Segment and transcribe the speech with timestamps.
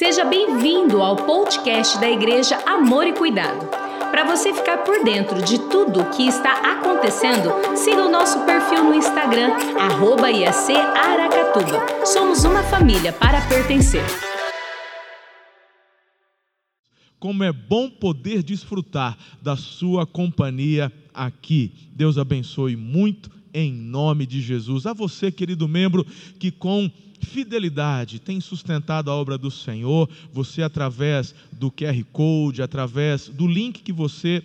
[0.00, 3.66] Seja bem-vindo ao podcast da Igreja Amor e Cuidado.
[4.10, 8.82] Para você ficar por dentro de tudo o que está acontecendo, siga o nosso perfil
[8.82, 12.06] no Instagram, arroba IAC Aracatuba.
[12.06, 14.00] Somos uma família para pertencer.
[17.18, 21.90] Como é bom poder desfrutar da sua companhia aqui.
[21.92, 24.86] Deus abençoe muito em nome de Jesus.
[24.86, 26.06] A você, querido membro,
[26.38, 26.90] que com
[27.20, 33.82] fidelidade tem sustentado a obra do Senhor, você através do QR Code, através do link
[33.82, 34.42] que você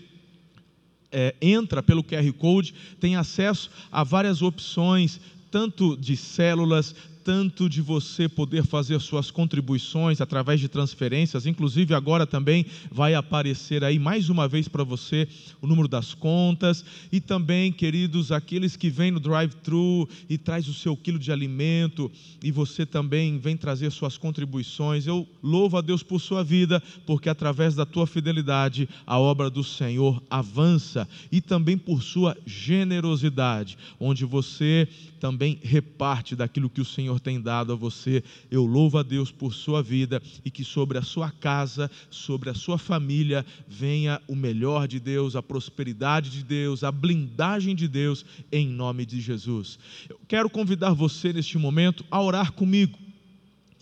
[1.12, 5.20] é, entra pelo QR Code, tem acesso a várias opções,
[5.50, 6.94] tanto de células,
[7.26, 13.84] tanto de você poder fazer suas contribuições através de transferências, inclusive agora também vai aparecer
[13.84, 15.28] aí mais uma vez para você
[15.60, 20.74] o número das contas e também, queridos, aqueles que vêm no drive-thru e traz o
[20.74, 22.12] seu quilo de alimento
[22.44, 25.08] e você também vem trazer suas contribuições.
[25.08, 29.64] Eu louvo a Deus por sua vida, porque através da tua fidelidade a obra do
[29.64, 34.88] Senhor avança e também por sua generosidade, onde você
[35.26, 38.24] também reparte daquilo que o Senhor tem dado a você.
[38.52, 42.54] Eu louvo a Deus por sua vida e que sobre a sua casa, sobre a
[42.54, 48.24] sua família, venha o melhor de Deus, a prosperidade de Deus, a blindagem de Deus,
[48.52, 49.80] em nome de Jesus.
[50.08, 52.96] Eu quero convidar você neste momento a orar comigo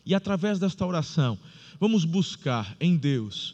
[0.05, 1.37] e através desta oração,
[1.77, 3.53] vamos buscar em Deus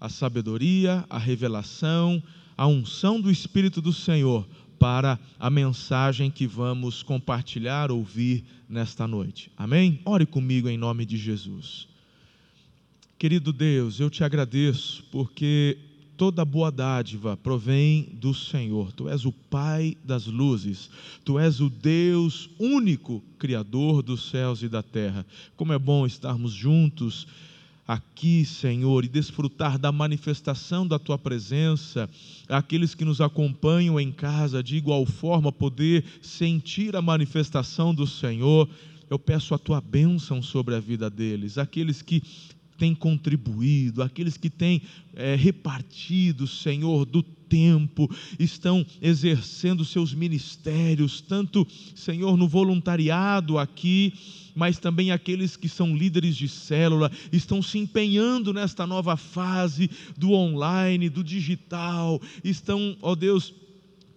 [0.00, 2.22] a sabedoria, a revelação,
[2.56, 9.50] a unção do Espírito do Senhor para a mensagem que vamos compartilhar, ouvir nesta noite.
[9.56, 10.00] Amém?
[10.04, 11.88] Ore comigo em nome de Jesus.
[13.18, 15.76] Querido Deus, eu te agradeço porque
[16.16, 18.92] toda boa dádiva provém do Senhor.
[18.92, 20.90] Tu és o Pai das luzes,
[21.24, 25.26] tu és o Deus único, Criador dos céus e da terra.
[25.56, 27.26] Como é bom estarmos juntos
[27.88, 32.08] aqui, Senhor, e desfrutar da manifestação da tua presença,
[32.46, 38.68] aqueles que nos acompanham em casa, de igual forma, poder sentir a manifestação do Senhor.
[39.08, 42.22] Eu peço a tua bênção sobre a vida deles, aqueles que
[42.76, 44.82] têm contribuído, aqueles que têm
[45.14, 54.12] é, repartido, Senhor, do tempo, estão exercendo seus ministérios, tanto, Senhor, no voluntariado aqui,
[54.58, 60.32] mas também aqueles que são líderes de célula, estão se empenhando nesta nova fase do
[60.32, 63.54] online, do digital, estão, ó Deus,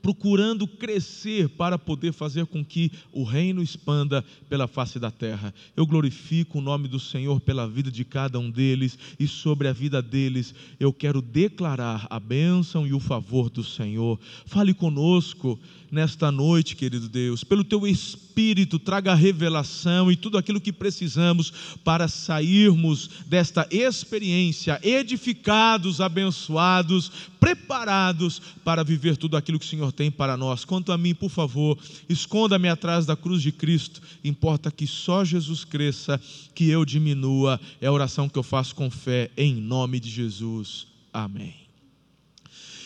[0.02, 5.54] procurando crescer para poder fazer com que o reino expanda pela face da terra.
[5.76, 9.74] Eu glorifico o nome do Senhor pela vida de cada um deles e sobre a
[9.74, 14.20] vida deles eu quero declarar a bênção e o favor do Senhor.
[14.46, 15.60] Fale conosco
[15.92, 21.52] nesta noite, querido Deus, pelo teu Espírito, traga revelação e tudo aquilo que precisamos
[21.84, 30.10] para sairmos desta experiência edificados, abençoados, preparados para viver tudo aquilo que o Senhor tem
[30.10, 30.66] para nós.
[30.66, 35.64] Quanto a mim, por favor, esconda-me atrás da cruz de Cristo, importa que só Jesus
[35.64, 36.20] cresça,
[36.54, 37.60] que eu diminua.
[37.80, 40.88] É a oração que eu faço com fé, em nome de Jesus.
[41.14, 41.62] Amém.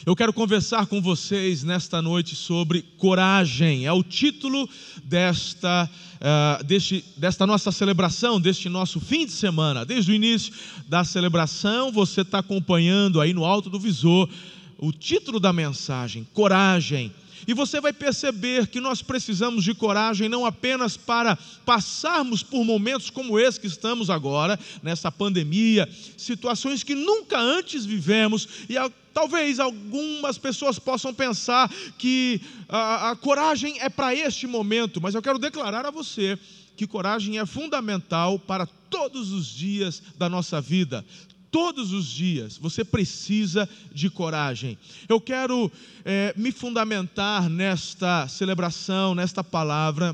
[0.06, 3.88] Eu quero conversar com vocês nesta noite sobre coragem.
[3.88, 4.70] É o título
[5.04, 5.90] desta,
[6.22, 9.84] uh, deste, desta nossa celebração, deste nosso fim de semana.
[9.84, 10.54] Desde o início
[10.88, 14.30] da celebração, você está acompanhando aí no alto do visor
[14.78, 17.14] o título da mensagem: Coragem.
[17.48, 23.12] E você vai perceber que nós precisamos de coragem não apenas para passarmos por momentos
[23.12, 25.88] como esse que estamos agora, nessa pandemia,
[26.18, 28.76] situações que nunca antes vivemos, e
[29.14, 35.22] talvez algumas pessoas possam pensar que a, a coragem é para este momento, mas eu
[35.22, 36.40] quero declarar a você
[36.76, 41.06] que coragem é fundamental para todos os dias da nossa vida
[41.56, 42.58] todos os dias.
[42.58, 44.78] Você precisa de coragem.
[45.08, 45.72] Eu quero
[46.04, 50.14] é, me fundamentar nesta celebração, nesta palavra,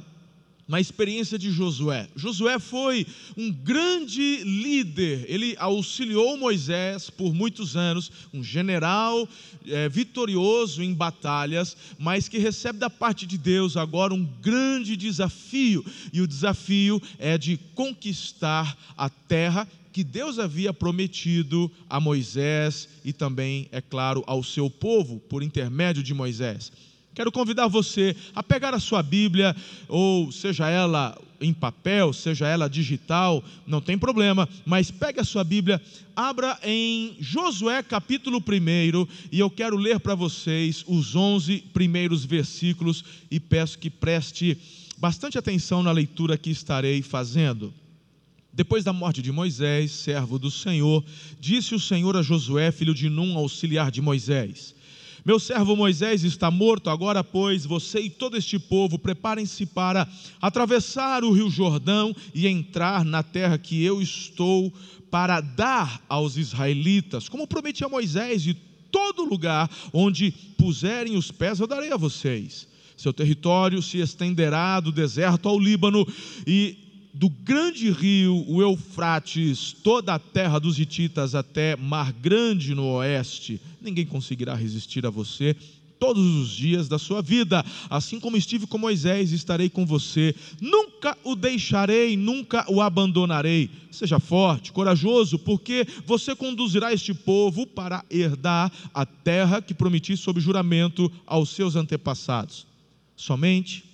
[0.67, 2.07] na experiência de Josué.
[2.15, 9.27] Josué foi um grande líder, ele auxiliou Moisés por muitos anos, um general
[9.65, 15.83] é, vitorioso em batalhas, mas que recebe da parte de Deus agora um grande desafio,
[16.13, 23.11] e o desafio é de conquistar a terra que Deus havia prometido a Moisés e
[23.11, 26.71] também, é claro, ao seu povo por intermédio de Moisés.
[27.13, 29.53] Quero convidar você a pegar a sua Bíblia,
[29.89, 35.43] ou seja ela em papel, seja ela digital, não tem problema, mas pegue a sua
[35.43, 35.81] Bíblia,
[36.15, 43.03] abra em Josué capítulo 1, e eu quero ler para vocês os 11 primeiros versículos
[43.29, 44.57] e peço que preste
[44.97, 47.73] bastante atenção na leitura que estarei fazendo.
[48.53, 51.03] Depois da morte de Moisés, servo do Senhor,
[51.39, 54.75] disse o Senhor a Josué, filho de Num, auxiliar de Moisés:
[55.23, 60.05] Meu servo Moisés está morto, agora, pois, você e todo este povo preparem-se para
[60.41, 64.73] atravessar o rio Jordão e entrar na terra que eu estou
[65.09, 68.53] para dar aos israelitas, como prometi a Moisés, e
[68.91, 72.67] todo lugar onde puserem os pés eu darei a vocês.
[72.97, 76.05] Seu território se estenderá do deserto ao Líbano
[76.45, 82.85] e do grande rio, o Eufrates, toda a terra dos Hititas até Mar Grande no
[82.95, 83.59] oeste.
[83.81, 85.55] Ninguém conseguirá resistir a você
[86.01, 87.63] todos os dias da sua vida.
[87.87, 90.33] Assim como estive com Moisés, estarei com você.
[90.59, 93.69] Nunca o deixarei, nunca o abandonarei.
[93.91, 100.41] Seja forte, corajoso, porque você conduzirá este povo para herdar a terra que prometi sob
[100.41, 102.65] juramento aos seus antepassados.
[103.15, 103.90] Somente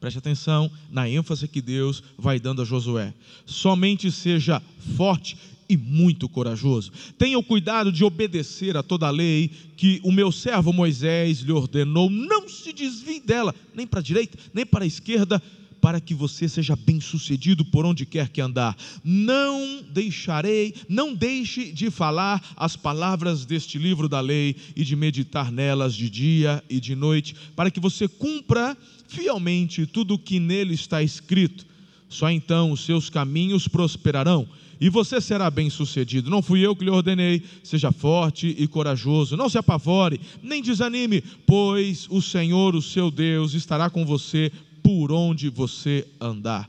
[0.00, 3.12] Preste atenção na ênfase que Deus vai dando a Josué.
[3.44, 4.62] Somente seja
[4.96, 5.36] forte
[5.68, 6.90] e muito corajoso.
[7.18, 11.52] Tenha o cuidado de obedecer a toda a lei que o meu servo Moisés lhe
[11.52, 12.08] ordenou.
[12.08, 15.40] Não se desvie dela, nem para a direita, nem para a esquerda,
[15.80, 18.76] para que você seja bem-sucedido por onde quer que andar.
[19.02, 25.50] Não deixarei, não deixe de falar as palavras deste livro da lei e de meditar
[25.50, 28.76] nelas de dia e de noite, para que você cumpra
[29.08, 31.66] fielmente tudo o que nele está escrito.
[32.08, 34.48] Só então os seus caminhos prosperarão
[34.80, 36.30] e você será bem-sucedido.
[36.30, 41.22] Não fui eu que lhe ordenei, seja forte e corajoso, não se apavore, nem desanime,
[41.46, 44.50] pois o Senhor, o seu Deus, estará com você
[44.82, 46.68] por onde você andar.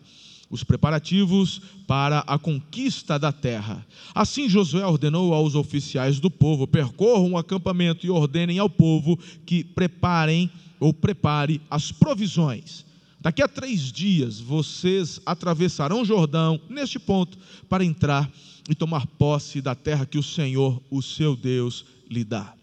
[0.49, 3.85] Os preparativos para a conquista da terra.
[4.13, 9.63] Assim Josué ordenou aos oficiais do povo: percorram o acampamento e ordenem ao povo que
[9.63, 12.85] preparem ou prepare as provisões.
[13.21, 17.37] Daqui a três dias vocês atravessarão o Jordão, neste ponto,
[17.69, 18.29] para entrar
[18.67, 22.53] e tomar posse da terra que o Senhor, o seu Deus, lhe dá.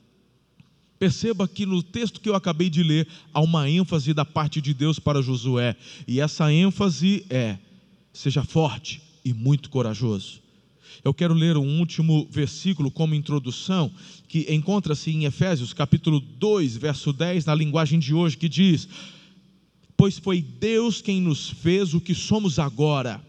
[0.98, 4.74] Perceba que no texto que eu acabei de ler há uma ênfase da parte de
[4.74, 7.56] Deus para Josué, e essa ênfase é:
[8.12, 10.40] seja forte e muito corajoso.
[11.04, 13.90] Eu quero ler um último versículo como introdução,
[14.26, 18.88] que encontra-se em Efésios, capítulo 2, verso 10, na linguagem de hoje, que diz:
[19.96, 23.24] Pois foi Deus quem nos fez o que somos agora.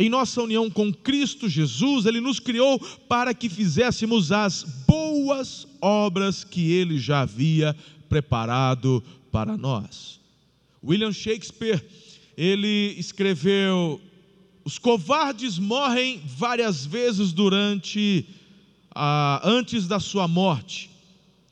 [0.00, 6.42] Em nossa união com Cristo Jesus, Ele nos criou para que fizéssemos as boas obras
[6.42, 7.76] que Ele já havia
[8.08, 10.18] preparado para nós.
[10.82, 11.84] William Shakespeare,
[12.34, 14.00] ele escreveu
[14.64, 18.24] os covardes morrem várias vezes durante
[18.94, 20.88] ah, antes da sua morte,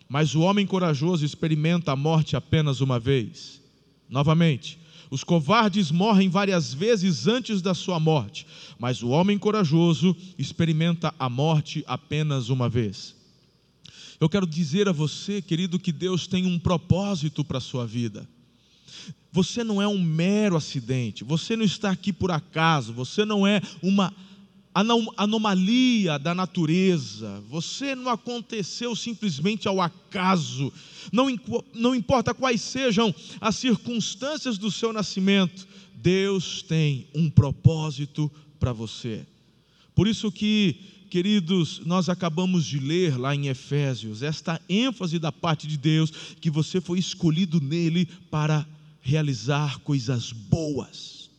[0.09, 3.61] mas o homem corajoso experimenta a morte apenas uma vez.
[4.09, 4.77] Novamente,
[5.10, 8.46] os covardes morrem várias vezes antes da sua morte,
[8.78, 13.14] mas o homem corajoso experimenta a morte apenas uma vez.
[14.20, 18.28] Eu quero dizer a você, querido, que Deus tem um propósito para a sua vida.
[19.31, 23.61] Você não é um mero acidente, você não está aqui por acaso, você não é
[23.82, 24.12] uma
[25.16, 30.72] anomalia da natureza, você não aconteceu simplesmente ao acaso,
[31.12, 31.26] não,
[31.75, 38.30] não importa quais sejam as circunstâncias do seu nascimento, Deus tem um propósito
[38.60, 39.26] para você.
[39.94, 40.76] Por isso que,
[41.10, 46.50] queridos, nós acabamos de ler lá em Efésios, esta ênfase da parte de Deus, que
[46.50, 48.66] você foi escolhido nele para
[49.00, 51.30] realizar coisas boas.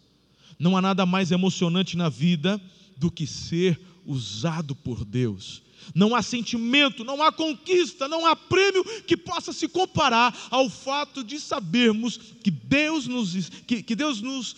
[0.57, 2.59] Não há nada mais emocionante na vida
[2.99, 5.63] do que ser usado por Deus.
[5.95, 11.23] Não há sentimento, não há conquista, não há prêmio que possa se comparar ao fato
[11.23, 14.55] de sabermos que Deus nos, que, que Deus nos,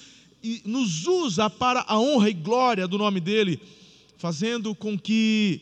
[0.65, 3.61] nos usa para a honra e glória do nome dEle,
[4.17, 5.61] fazendo com que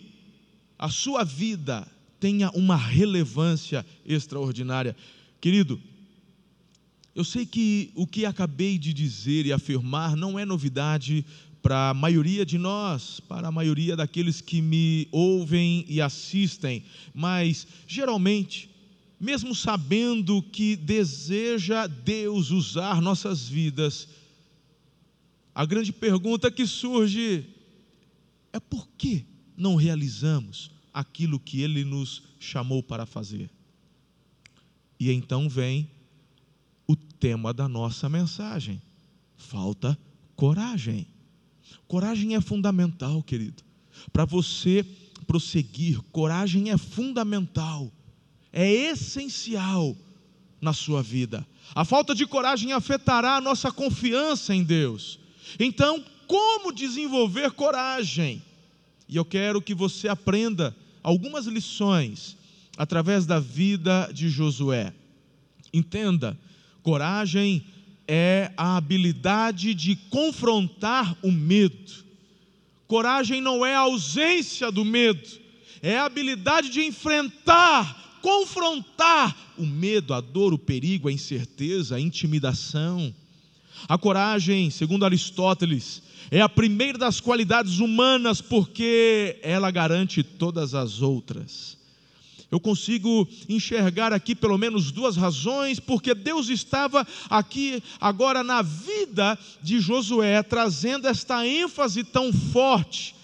[0.78, 1.86] a sua vida
[2.20, 4.96] tenha uma relevância extraordinária.
[5.42, 5.80] Querido,
[7.14, 11.26] eu sei que o que acabei de dizer e afirmar não é novidade
[11.62, 17.68] para a maioria de nós, para a maioria daqueles que me ouvem e assistem, mas
[17.88, 18.70] geralmente,
[19.20, 24.08] mesmo sabendo que deseja Deus usar nossas vidas,
[25.54, 27.46] a grande pergunta que surge
[28.54, 29.26] é por que
[29.58, 33.50] não realizamos aquilo que Ele nos chamou para fazer?
[35.00, 35.90] E então vem
[36.88, 38.82] o tema da nossa mensagem.
[39.38, 39.98] Falta
[40.36, 41.08] coragem.
[41.88, 43.64] Coragem é fundamental, querido.
[44.12, 44.86] Para você
[45.28, 47.92] prosseguir, coragem é fundamental,
[48.52, 49.96] é essencial
[50.62, 51.46] na sua vida.
[51.76, 55.20] A falta de coragem afetará a nossa confiança em Deus.
[55.60, 58.42] Então, como desenvolver coragem.
[59.08, 62.38] E eu quero que você aprenda algumas lições
[62.78, 64.94] através da vida de Josué.
[65.74, 66.38] Entenda,
[66.84, 67.66] coragem
[68.12, 72.04] é a habilidade de confrontar o medo.
[72.88, 75.30] Coragem não é a ausência do medo,
[75.80, 82.02] é a habilidade de enfrentar, confrontar o medo, a dor, o perigo, a incerteza, a
[82.02, 83.14] intimidação.
[83.88, 86.02] A coragem, segundo Aristóteles,
[86.32, 91.78] é a primeira das qualidades humanas porque ela garante todas as outras.
[92.52, 99.38] Eu consigo enxergar aqui pelo menos duas razões, porque Deus estava aqui agora na vida
[99.62, 103.16] de Josué, trazendo esta ênfase tão forte.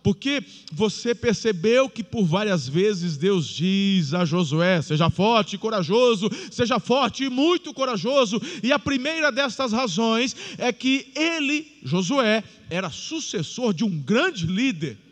[0.00, 6.30] Porque você percebeu que por várias vezes Deus diz a Josué: seja forte e corajoso,
[6.52, 8.40] seja forte e muito corajoso.
[8.62, 15.07] E a primeira destas razões é que ele, Josué, era sucessor de um grande líder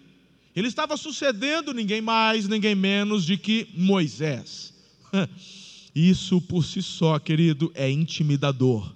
[0.57, 4.73] ele estava sucedendo ninguém mais, ninguém menos de que Moisés.
[5.95, 8.95] Isso por si só, querido, é intimidador.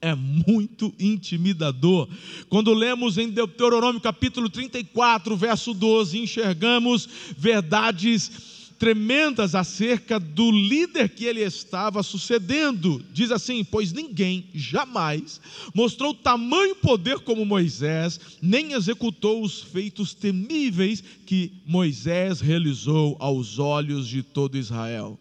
[0.00, 2.08] É muito intimidador.
[2.48, 11.24] Quando lemos em Deuteronômio capítulo 34, verso 12, enxergamos verdades tremendas acerca do líder que
[11.24, 13.04] ele estava sucedendo.
[13.12, 15.40] Diz assim: Pois ninguém jamais
[15.74, 24.06] mostrou tamanho poder como Moisés, nem executou os feitos temíveis que Moisés realizou aos olhos
[24.06, 25.18] de todo Israel.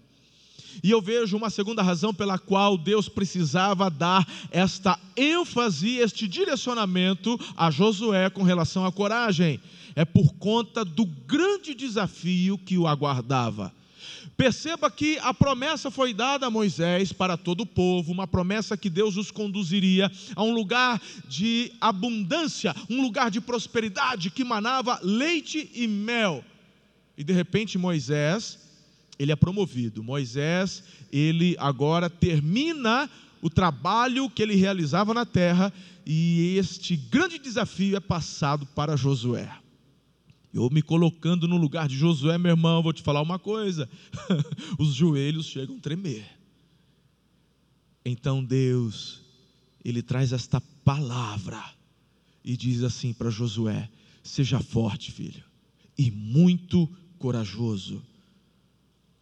[0.84, 7.40] E eu vejo uma segunda razão pela qual Deus precisava dar esta ênfase, este direcionamento
[7.56, 9.60] a Josué com relação à coragem
[9.96, 13.74] é por conta do grande desafio que o aguardava.
[14.38, 18.92] Perceba que a promessa foi dada a Moisés para todo o povo, uma promessa que
[18.92, 25.72] Deus os conduziria a um lugar de abundância, um lugar de prosperidade que manava leite
[25.74, 26.46] e mel.
[27.18, 28.60] E de repente Moisés,
[29.20, 30.04] ele é promovido.
[30.04, 33.10] Moisés, ele agora termina
[33.42, 35.72] o trabalho que ele realizava na terra
[36.06, 39.52] e este grande desafio é passado para Josué.
[40.54, 43.90] Eu me colocando no lugar de Josué, meu irmão, vou te falar uma coisa:
[44.80, 46.26] os joelhos chegam a tremer.
[48.06, 49.22] Então Deus,
[49.84, 51.62] Ele traz esta palavra
[52.44, 53.90] e diz assim para Josué:
[54.24, 55.44] Seja forte, filho,
[55.98, 58.02] e muito corajoso.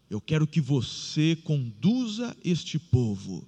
[0.10, 3.48] Eu quero que você conduza este povo.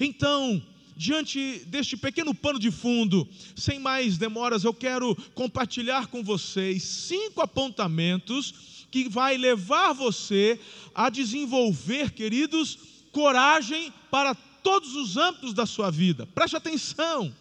[0.00, 0.62] Então,
[0.96, 7.40] diante deste pequeno pano de fundo, sem mais demoras, eu quero compartilhar com vocês cinco
[7.40, 10.60] apontamentos que vai levar você
[10.94, 12.78] a desenvolver, queridos,
[13.10, 16.26] coragem para todos os âmbitos da sua vida.
[16.26, 17.34] Preste atenção.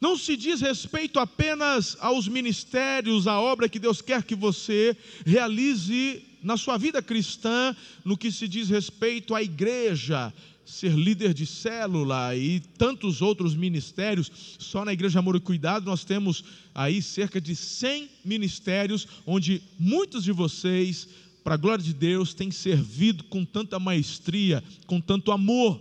[0.00, 4.96] Não se diz respeito apenas aos ministérios, à obra que Deus quer que você
[5.26, 10.32] realize na sua vida cristã, no que se diz respeito à igreja,
[10.64, 14.30] ser líder de célula e tantos outros ministérios.
[14.58, 16.44] Só na Igreja Amor e Cuidado nós temos
[16.74, 21.08] aí cerca de 100 ministérios, onde muitos de vocês,
[21.42, 25.80] para a glória de Deus, têm servido com tanta maestria, com tanto amor,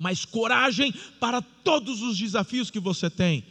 [0.00, 3.44] mas coragem para todos os desafios que você tem.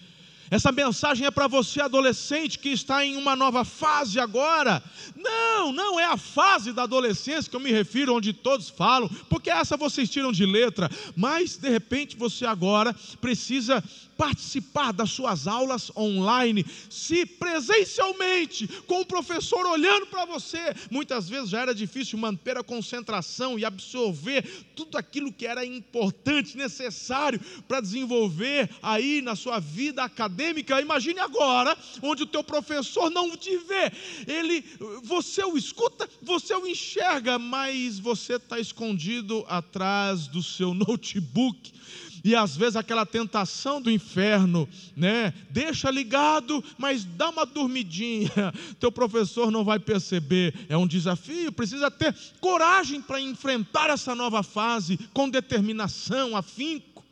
[0.52, 4.84] Essa mensagem é para você, adolescente, que está em uma nova fase agora.
[5.16, 9.50] Não, não é a fase da adolescência que eu me refiro, onde todos falam, porque
[9.50, 10.92] essa vocês tiram de letra.
[11.16, 13.82] Mas, de repente, você agora precisa
[14.22, 20.76] participar das suas aulas online, se presencialmente, com o professor olhando para você.
[20.92, 24.44] Muitas vezes já era difícil manter a concentração e absorver
[24.76, 30.80] tudo aquilo que era importante, necessário para desenvolver aí na sua vida acadêmica.
[30.80, 33.92] Imagine agora, onde o teu professor não te vê,
[34.28, 34.64] ele,
[35.02, 41.82] você o escuta, você o enxerga, mas você está escondido atrás do seu notebook
[42.24, 45.34] e às vezes aquela tentação do inferno, né?
[45.50, 48.32] Deixa ligado, mas dá uma dormidinha.
[48.80, 50.54] Teu professor não vai perceber.
[50.70, 57.04] É um desafio, precisa ter coragem para enfrentar essa nova fase com determinação, afinco.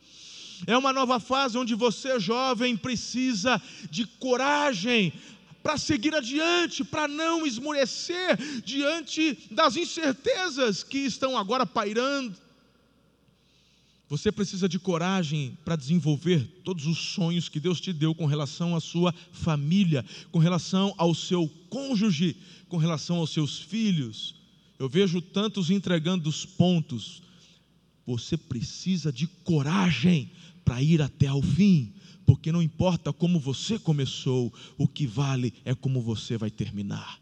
[0.66, 5.12] É uma nova fase onde você, jovem, precisa de coragem
[5.62, 12.34] para seguir adiante, para não esmorecer diante das incertezas que estão agora pairando.
[14.10, 18.74] Você precisa de coragem para desenvolver todos os sonhos que Deus te deu com relação
[18.74, 22.36] à sua família, com relação ao seu cônjuge,
[22.68, 24.34] com relação aos seus filhos.
[24.80, 27.22] Eu vejo tantos entregando os pontos.
[28.04, 30.32] Você precisa de coragem
[30.64, 31.92] para ir até ao fim,
[32.26, 37.20] porque não importa como você começou, o que vale é como você vai terminar.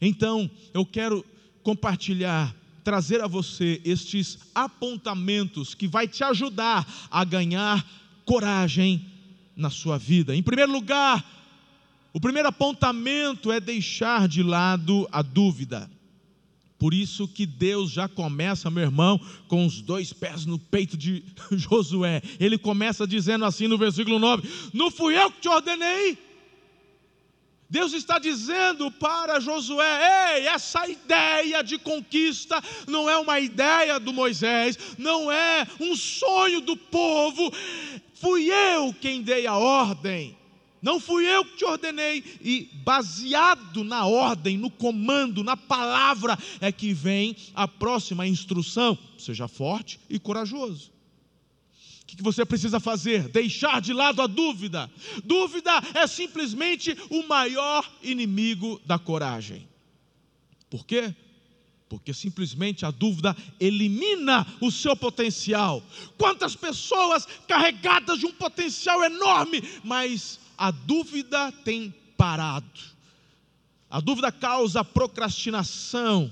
[0.00, 1.22] Então, eu quero
[1.62, 2.56] compartilhar,
[2.86, 7.84] trazer a você estes apontamentos que vai te ajudar a ganhar
[8.24, 9.04] coragem
[9.56, 10.36] na sua vida.
[10.36, 11.24] Em primeiro lugar,
[12.12, 15.90] o primeiro apontamento é deixar de lado a dúvida.
[16.78, 21.24] Por isso que Deus já começa, meu irmão, com os dois pés no peito de
[21.50, 22.22] Josué.
[22.38, 26.16] Ele começa dizendo assim no versículo 9: Não fui eu que te ordenei.
[27.68, 34.12] Deus está dizendo para Josué: ei, essa ideia de conquista não é uma ideia do
[34.12, 37.52] Moisés, não é um sonho do povo,
[38.14, 40.36] fui eu quem dei a ordem.
[40.82, 46.70] Não fui eu que te ordenei, e baseado na ordem, no comando, na palavra, é
[46.70, 48.96] que vem a próxima instrução.
[49.18, 50.92] Seja forte e corajoso.
[52.16, 53.28] Que você precisa fazer?
[53.28, 54.90] Deixar de lado a dúvida.
[55.22, 59.68] Dúvida é simplesmente o maior inimigo da coragem.
[60.70, 61.14] Por quê?
[61.88, 65.82] Porque simplesmente a dúvida elimina o seu potencial.
[66.16, 72.80] Quantas pessoas carregadas de um potencial enorme, mas a dúvida tem parado.
[73.90, 76.30] A dúvida causa procrastinação.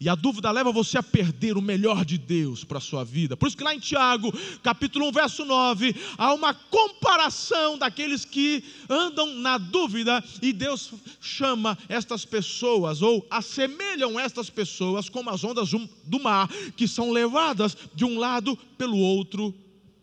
[0.00, 3.36] E a dúvida leva você a perder o melhor de Deus para a sua vida.
[3.36, 8.64] Por isso que lá em Tiago, capítulo 1, verso 9, há uma comparação daqueles que
[8.88, 15.68] andam na dúvida e Deus chama estas pessoas ou assemelham estas pessoas como as ondas
[15.70, 19.54] do mar que são levadas de um lado pelo outro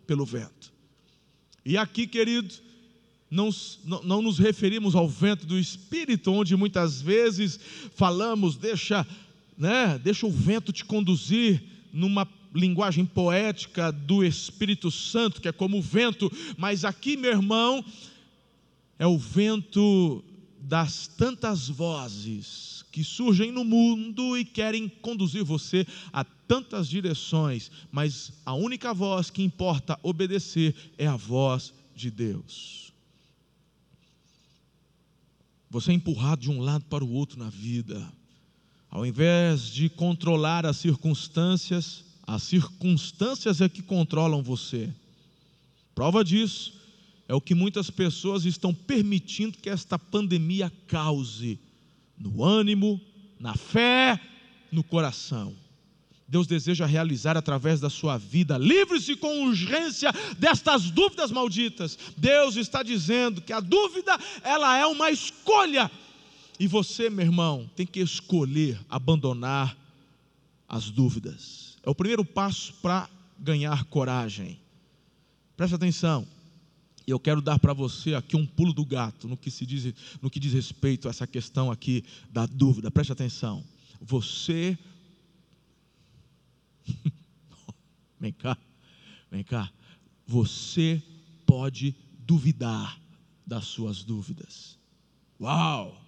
[0.06, 0.72] pelo vento.
[1.66, 2.54] E aqui, querido,
[3.30, 3.50] não,
[4.04, 7.60] não, nos referimos ao vento do Espírito, onde muitas vezes
[7.94, 9.06] falamos, deixa,
[9.58, 15.78] né, deixa o vento te conduzir numa linguagem poética do Espírito Santo, que é como
[15.78, 17.84] o vento, mas aqui, meu irmão,
[19.00, 20.24] é o vento
[20.60, 28.32] das tantas vozes que surgem no mundo e querem conduzir você a tantas direções, mas
[28.46, 32.92] a única voz que importa obedecer é a voz de Deus.
[35.70, 38.12] Você é empurrado de um lado para o outro na vida.
[38.98, 44.92] Ao invés de controlar as circunstâncias, as circunstâncias é que controlam você.
[45.94, 46.74] Prova disso
[47.28, 51.60] é o que muitas pessoas estão permitindo que esta pandemia cause
[52.18, 53.00] no ânimo,
[53.40, 54.20] na fé,
[54.72, 55.54] no coração.
[56.28, 58.58] Deus deseja realizar através da sua vida.
[58.58, 62.00] Livre-se com urgência destas dúvidas malditas.
[62.18, 65.92] Deus está dizendo que a dúvida, ela é uma escolha.
[66.60, 69.78] E você, meu irmão, tem que escolher abandonar
[70.68, 71.78] as dúvidas.
[71.84, 74.60] É o primeiro passo para ganhar coragem.
[75.56, 76.28] Preste atenção.
[77.06, 80.30] Eu quero dar para você aqui um pulo do gato no que se diz, no
[80.30, 82.92] que diz respeito a essa questão aqui da dúvida.
[82.92, 83.64] Preste atenção.
[84.02, 84.78] Você
[88.20, 88.58] vem cá,
[89.32, 89.72] vem cá.
[90.26, 91.02] Você
[91.46, 93.00] pode duvidar
[93.46, 94.78] das suas dúvidas.
[95.40, 96.07] Uau!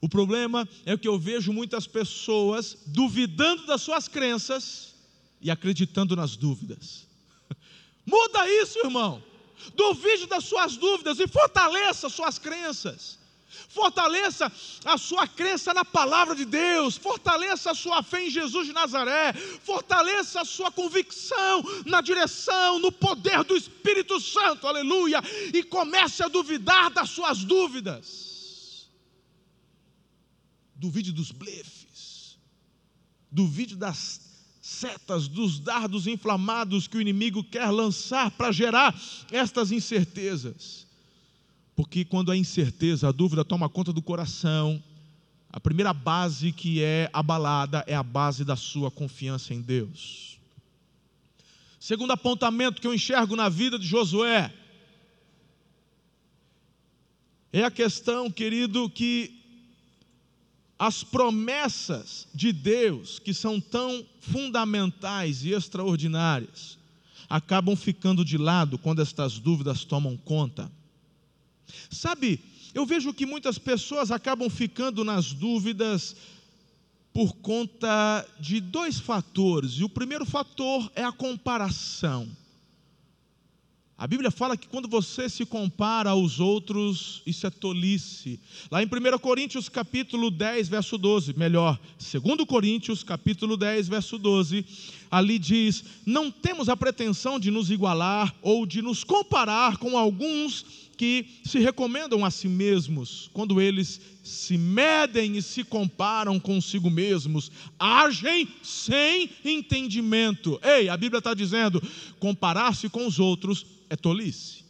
[0.00, 4.94] O problema é que eu vejo muitas pessoas duvidando das suas crenças
[5.40, 7.06] e acreditando nas dúvidas.
[8.04, 9.22] Muda isso, irmão.
[9.74, 13.18] Duvide das suas dúvidas e fortaleça suas crenças.
[13.68, 14.52] Fortaleça
[14.84, 19.32] a sua crença na palavra de Deus, fortaleça a sua fé em Jesus de Nazaré,
[19.32, 25.22] fortaleça a sua convicção na direção, no poder do Espírito Santo, aleluia,
[25.54, 28.25] e comece a duvidar das suas dúvidas.
[30.78, 32.38] Duvide dos blefes,
[33.30, 34.20] duvide das
[34.60, 38.94] setas, dos dardos inflamados que o inimigo quer lançar para gerar
[39.30, 40.86] estas incertezas.
[41.74, 44.82] Porque quando a incerteza, a dúvida toma conta do coração,
[45.50, 50.38] a primeira base que é abalada é a base da sua confiança em Deus.
[51.78, 54.52] Segundo apontamento que eu enxergo na vida de Josué,
[57.52, 59.35] é a questão, querido, que
[60.78, 66.78] as promessas de Deus, que são tão fundamentais e extraordinárias,
[67.28, 70.70] acabam ficando de lado quando estas dúvidas tomam conta.
[71.90, 72.40] Sabe,
[72.74, 76.14] eu vejo que muitas pessoas acabam ficando nas dúvidas
[77.12, 79.72] por conta de dois fatores.
[79.72, 82.28] E o primeiro fator é a comparação.
[83.98, 88.38] A Bíblia fala que quando você se compara aos outros, isso é tolice.
[88.70, 94.66] Lá em 1 Coríntios capítulo 10, verso 12, melhor, 2 Coríntios capítulo 10, verso 12,
[95.10, 100.66] ali diz: "Não temos a pretensão de nos igualar ou de nos comparar com alguns
[100.94, 107.50] que se recomendam a si mesmos, quando eles se medem e se comparam consigo mesmos,
[107.78, 110.60] agem sem entendimento.
[110.62, 111.82] Ei, a Bíblia está dizendo:
[112.18, 114.64] comparar-se com os outros é tolice.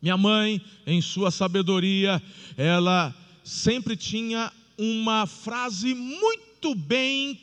[0.00, 2.22] Minha mãe, em sua sabedoria,
[2.56, 7.38] ela sempre tinha uma frase muito bem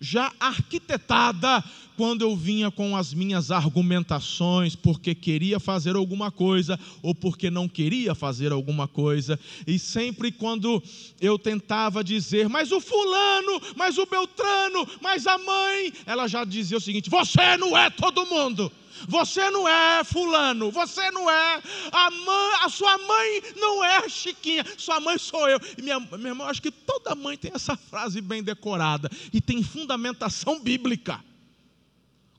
[0.00, 1.62] já arquitetada
[1.96, 7.68] quando eu vinha com as minhas argumentações porque queria fazer alguma coisa ou porque não
[7.68, 10.82] queria fazer alguma coisa, e sempre quando
[11.20, 16.78] eu tentava dizer, mas o fulano, mas o Beltrano, mas a mãe, ela já dizia
[16.78, 18.72] o seguinte: você não é todo mundo.
[19.08, 21.62] Você não é fulano, você não é
[21.92, 25.60] a mãe, a sua mãe não é Chiquinha, sua mãe sou eu.
[25.76, 29.62] E minha, meu irmão, acho que toda mãe tem essa frase bem decorada e tem
[29.62, 31.20] fundamentação bíblica.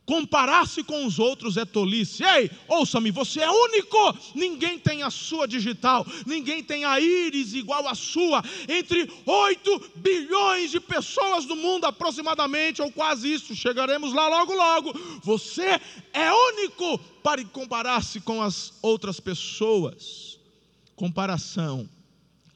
[0.05, 2.23] Comparar-se com os outros é tolice.
[2.23, 3.97] Ei, ouça-me, você é único.
[4.35, 8.43] Ninguém tem a sua digital, ninguém tem a íris igual à sua.
[8.67, 14.93] Entre 8 bilhões de pessoas do mundo, aproximadamente, ou quase isso, chegaremos lá logo, logo.
[15.23, 15.79] Você
[16.11, 20.37] é único para comparar-se com as outras pessoas.
[20.97, 21.89] Comparação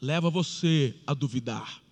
[0.02, 1.87] leva você a duvidar.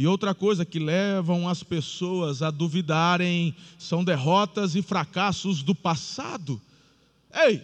[0.00, 6.58] E outra coisa que levam as pessoas a duvidarem são derrotas e fracassos do passado.
[7.30, 7.62] Ei,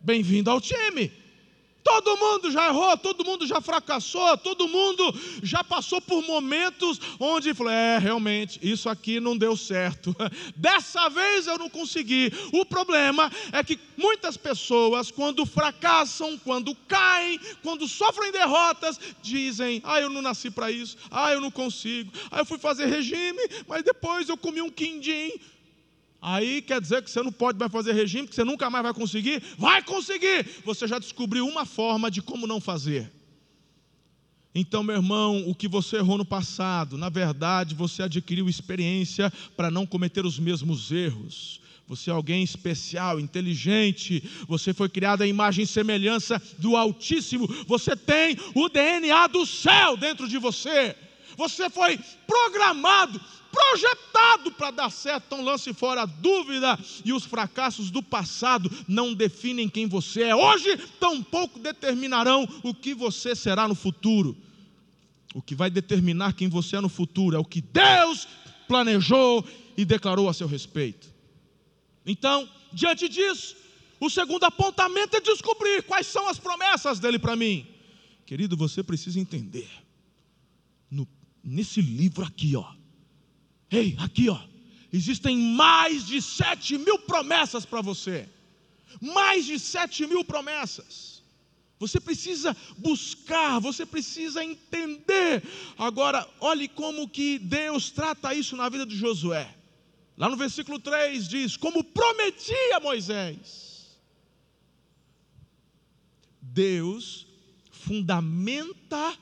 [0.00, 1.12] bem-vindo ao time.
[1.88, 5.02] Todo mundo já errou, todo mundo já fracassou, todo mundo
[5.42, 10.14] já passou por momentos onde falou: é, realmente, isso aqui não deu certo.
[10.54, 12.30] Dessa vez eu não consegui.
[12.52, 19.98] O problema é que muitas pessoas, quando fracassam, quando caem, quando sofrem derrotas, dizem: ah,
[19.98, 23.82] eu não nasci para isso, ah, eu não consigo, ah, eu fui fazer regime, mas
[23.82, 25.32] depois eu comi um quindim.
[26.20, 28.92] Aí quer dizer que você não pode mais fazer regime, que você nunca mais vai
[28.92, 29.42] conseguir?
[29.56, 30.44] Vai conseguir!
[30.64, 33.12] Você já descobriu uma forma de como não fazer.
[34.54, 39.70] Então, meu irmão, o que você errou no passado, na verdade, você adquiriu experiência para
[39.70, 41.60] não cometer os mesmos erros.
[41.86, 47.96] Você é alguém especial, inteligente, você foi criado à imagem e semelhança do Altíssimo, você
[47.96, 50.94] tem o DNA do céu dentro de você,
[51.34, 53.18] você foi programado
[53.50, 59.14] projetado para dar certo, então lance fora a dúvida e os fracassos do passado não
[59.14, 64.36] definem quem você é hoje, tampouco determinarão o que você será no futuro.
[65.34, 68.26] O que vai determinar quem você é no futuro é o que Deus
[68.66, 69.44] planejou
[69.76, 71.12] e declarou a seu respeito.
[72.04, 73.56] Então, diante disso,
[74.00, 77.66] o segundo apontamento é descobrir quais são as promessas dele para mim.
[78.24, 79.68] Querido, você precisa entender.
[80.90, 81.06] No,
[81.42, 82.77] nesse livro aqui, ó,
[83.70, 84.38] Ei, aqui ó,
[84.92, 88.28] existem mais de sete mil promessas para você.
[89.00, 91.22] Mais de sete mil promessas.
[91.78, 95.42] Você precisa buscar, você precisa entender.
[95.76, 99.54] Agora, olhe como que Deus trata isso na vida de Josué.
[100.16, 103.68] Lá no versículo 3 diz: Como prometia Moisés.
[106.40, 107.26] Deus
[107.70, 109.16] fundamenta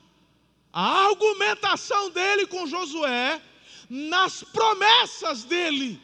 [0.73, 3.43] a argumentação dele com Josué
[3.89, 6.01] nas promessas dele.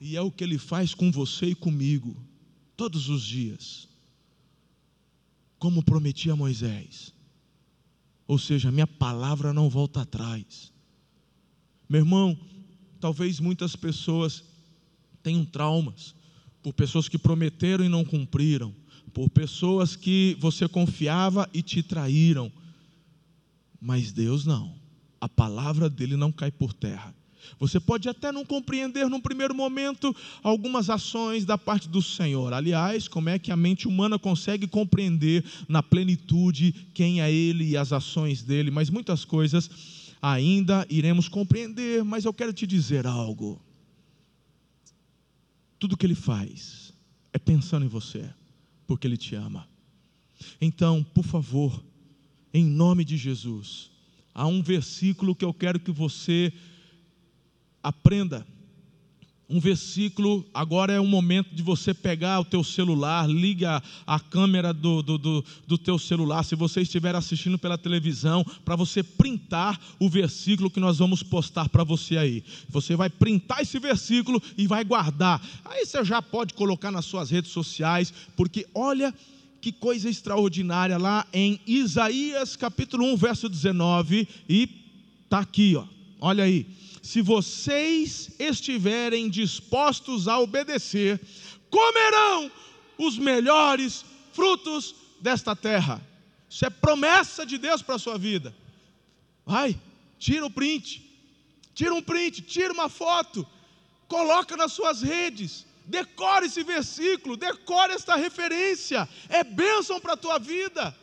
[0.00, 2.16] E é o que ele faz com você e comigo,
[2.76, 3.88] todos os dias.
[5.58, 7.14] Como prometi a Moisés.
[8.26, 10.72] Ou seja, minha palavra não volta atrás.
[11.88, 12.38] Meu irmão,
[13.00, 14.42] talvez muitas pessoas
[15.22, 16.14] tenham traumas
[16.62, 18.74] por pessoas que prometeram e não cumpriram,
[19.12, 22.50] por pessoas que você confiava e te traíram.
[23.80, 24.81] Mas Deus não
[25.22, 27.14] a palavra dele não cai por terra.
[27.60, 32.52] Você pode até não compreender num primeiro momento algumas ações da parte do Senhor.
[32.52, 37.76] Aliás, como é que a mente humana consegue compreender na plenitude quem é Ele e
[37.76, 38.72] as ações dele?
[38.72, 39.70] Mas muitas coisas
[40.20, 42.02] ainda iremos compreender.
[42.02, 43.62] Mas eu quero te dizer algo.
[45.78, 46.92] Tudo que Ele faz
[47.32, 48.28] é pensando em você,
[48.88, 49.68] porque Ele te ama.
[50.60, 51.80] Então, por favor,
[52.52, 53.91] em nome de Jesus,
[54.34, 56.52] há um versículo que eu quero que você
[57.82, 58.46] aprenda.
[59.50, 64.72] um versículo, agora é o momento de você pegar o teu celular, liga a câmera
[64.72, 69.78] do, do, do, do teu celular, se você estiver assistindo pela televisão, para você printar
[69.98, 72.42] o versículo que nós vamos postar para você aí.
[72.70, 75.46] Você vai printar esse versículo e vai guardar.
[75.66, 79.12] Aí você já pode colocar nas suas redes sociais, porque olha
[79.62, 84.68] que coisa extraordinária lá em Isaías capítulo 1, verso 19, e
[85.24, 85.86] está aqui, ó.
[86.20, 86.66] olha aí
[87.02, 91.20] se vocês estiverem dispostos a obedecer,
[91.68, 92.50] comerão
[92.96, 96.00] os melhores frutos desta terra.
[96.48, 98.54] Isso é promessa de Deus para a sua vida.
[99.44, 99.76] Vai,
[100.16, 101.02] tira o print,
[101.74, 103.44] tira um print, tira uma foto,
[104.06, 110.38] coloca nas suas redes, decore esse versículo, decore esta referência, é bênção para a tua
[110.38, 110.96] vida.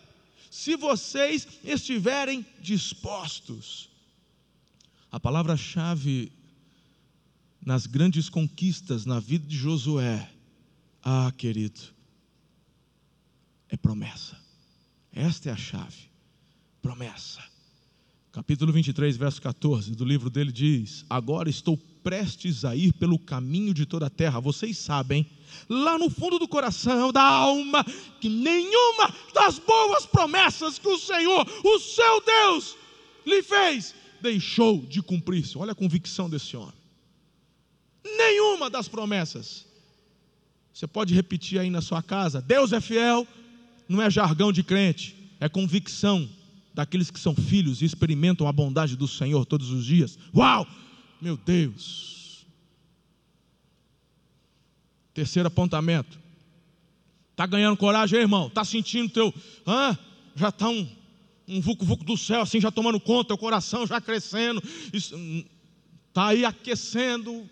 [0.50, 3.89] Se vocês estiverem dispostos,
[5.12, 6.32] a palavra-chave
[7.63, 10.30] nas grandes conquistas na vida de Josué,
[11.04, 11.80] ah, querido,
[13.70, 14.38] é promessa.
[15.12, 16.10] Esta é a chave.
[16.82, 17.44] Promessa.
[18.32, 23.74] Capítulo 23, verso 14 do livro dele diz: Agora estou prestes a ir pelo caminho
[23.74, 24.39] de toda a terra.
[24.39, 25.26] Vocês sabem,
[25.68, 27.84] lá no fundo do coração, da alma,
[28.22, 32.78] que nenhuma das boas promessas que o Senhor, o seu Deus,
[33.26, 35.58] lhe fez, deixou de cumprir-se.
[35.58, 36.76] Olha a convicção desse homem.
[38.06, 39.65] Nenhuma das promessas.
[40.72, 43.28] Você pode repetir aí na sua casa: Deus é fiel,
[43.88, 46.30] não é jargão de crente, é convicção
[46.80, 50.18] daqueles que são filhos e experimentam a bondade do Senhor todos os dias.
[50.34, 50.65] Uau!
[51.20, 52.46] Meu Deus!
[55.13, 56.18] Terceiro apontamento.
[57.32, 58.48] Está ganhando coragem, irmão?
[58.48, 59.34] Está sentindo teu.
[59.68, 59.98] Hã?
[60.38, 60.88] Já está um
[61.50, 64.62] um vucu-vucu do céu, assim, já tomando conta, o coração já crescendo,
[64.94, 65.44] está hum,
[66.15, 67.50] aí aquecendo,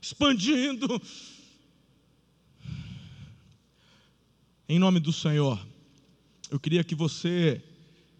[0.00, 1.00] expandindo.
[4.66, 5.60] Em nome do Senhor,
[6.50, 7.62] eu queria que você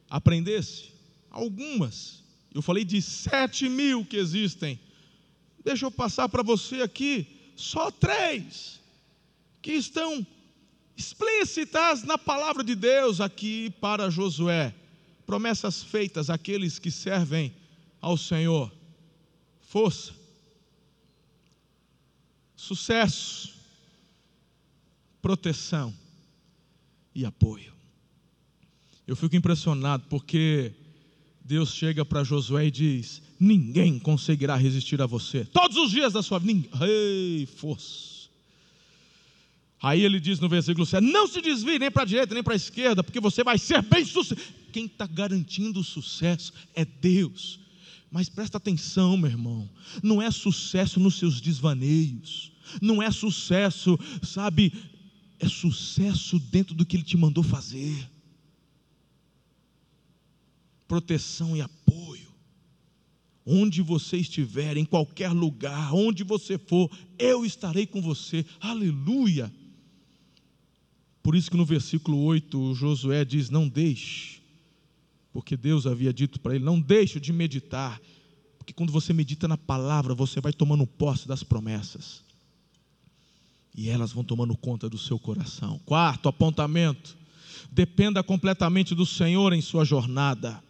[0.09, 0.93] aprendesse
[1.31, 2.23] algumas.
[2.55, 4.79] Eu falei de sete mil que existem.
[5.65, 8.81] Deixa eu passar para você aqui só três
[9.61, 10.27] que estão
[10.97, 14.75] explícitas na palavra de Deus aqui para Josué
[15.29, 17.55] promessas feitas àqueles que servem
[18.01, 18.73] ao Senhor.
[19.61, 20.15] Força,
[22.57, 23.55] sucesso,
[25.21, 25.95] proteção
[27.15, 27.78] e apoio.
[29.09, 30.71] Eu fico impressionado porque
[31.43, 35.47] Deus chega para Josué e diz: Ninguém conseguirá resistir a você.
[35.47, 36.69] Todos os dias da sua vida.
[36.87, 38.29] Ei, força.
[39.81, 42.53] Aí ele diz no versículo 7: Não se desvie nem para a direita nem para
[42.53, 44.47] a esquerda, porque você vai ser bem sucedido.
[44.71, 47.59] Quem está garantindo o sucesso é Deus.
[48.11, 49.67] Mas presta atenção, meu irmão:
[50.03, 54.71] não é sucesso nos seus desvaneios, não é sucesso, sabe,
[55.41, 58.07] é sucesso dentro do que Ele te mandou fazer.
[60.89, 62.27] Proteção e apoio.
[63.45, 68.45] Onde você estiver, em qualquer lugar, onde você for, eu estarei com você.
[68.61, 69.53] Aleluia.
[71.29, 74.41] Por isso que no versículo 8, Josué diz: Não deixe,
[75.31, 78.01] porque Deus havia dito para ele: Não deixe de meditar,
[78.57, 82.23] porque quando você medita na palavra, você vai tomando posse das promessas,
[83.75, 85.79] e elas vão tomando conta do seu coração.
[85.85, 87.15] Quarto apontamento:
[87.71, 90.63] dependa completamente do Senhor em sua jornada.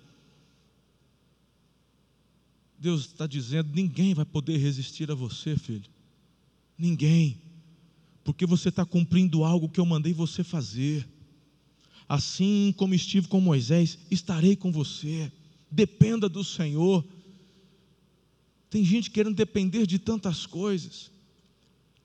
[2.78, 5.90] Deus está dizendo: ninguém vai poder resistir a você, filho.
[6.76, 7.40] Ninguém
[8.28, 11.08] porque você está cumprindo algo que eu mandei você fazer.
[12.06, 15.32] Assim como estive com Moisés, estarei com você.
[15.70, 17.02] Dependa do Senhor.
[18.68, 21.10] Tem gente querendo depender de tantas coisas.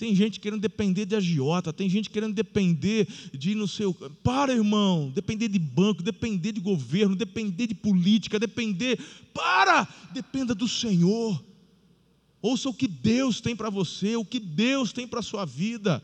[0.04, 3.94] Tem gente querendo depender de agiota, tem gente querendo depender de no seu.
[4.22, 9.00] Para, irmão, depender de banco, depender de governo, depender de política, depender.
[9.34, 9.88] Para!
[10.14, 11.42] Dependa do Senhor.
[12.42, 16.04] Ouça o que Deus tem para você, o que Deus tem para a sua vida.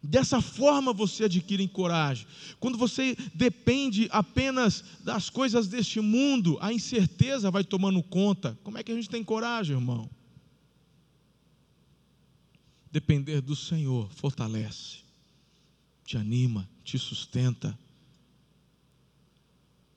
[0.00, 2.24] Dessa forma você adquire coragem.
[2.60, 8.56] Quando você depende apenas das coisas deste mundo, a incerteza vai tomando conta.
[8.62, 10.08] Como é que a gente tem coragem, irmão?
[12.92, 14.98] Depender do Senhor fortalece,
[16.04, 17.76] te anima, te sustenta.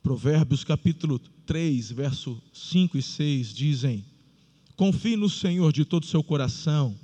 [0.01, 4.05] Provérbios capítulo 3, verso 5 e 6 dizem:
[4.75, 6.97] Confie no Senhor de todo o seu coração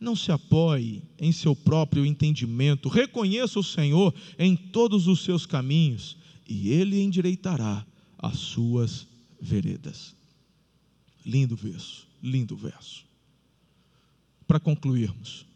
[0.00, 6.16] não se apoie em seu próprio entendimento, reconheça o Senhor em todos os seus caminhos
[6.48, 7.84] e ele endireitará
[8.16, 9.06] as suas
[9.40, 10.14] veredas.
[11.24, 13.07] Lindo verso, lindo verso.
[14.48, 15.46] Para concluirmos.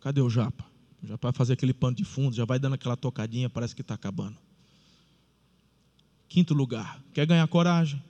[0.00, 0.66] Cadê o Japa?
[1.04, 3.94] Já para fazer aquele pano de fundo, já vai dando aquela tocadinha, parece que está
[3.94, 4.36] acabando.
[6.28, 8.02] Quinto lugar, quer ganhar coragem?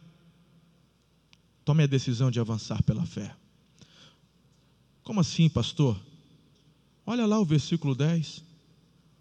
[1.63, 3.37] Tome a decisão de avançar pela fé.
[5.03, 6.01] Como assim, pastor?
[7.05, 8.43] Olha lá o versículo 10.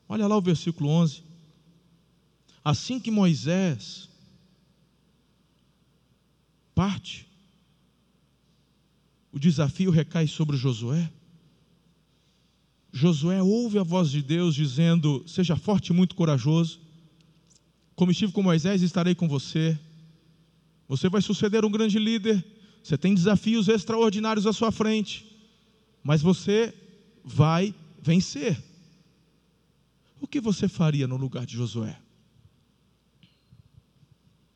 [0.07, 1.21] Olha lá o versículo 11.
[2.63, 4.09] Assim que Moisés
[6.73, 7.27] parte,
[9.35, 11.11] o desafio recai sobre Josué.
[12.93, 16.79] Josué ouve a voz de Deus dizendo: Seja forte e muito corajoso.
[17.97, 19.77] Como estive com Moisés, estarei com você.
[20.87, 22.43] Você vai suceder um grande líder.
[22.81, 25.25] Você tem desafios extraordinários à sua frente.
[26.01, 26.73] Mas você
[27.21, 28.57] vai vencer.
[30.21, 31.99] O que você faria no lugar de Josué?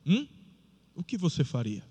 [0.06, 0.26] Hum?
[0.96, 1.89] O que você faria?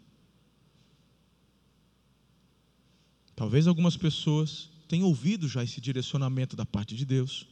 [3.38, 7.46] Talvez algumas pessoas têm ouvido já esse direcionamento da parte de Deus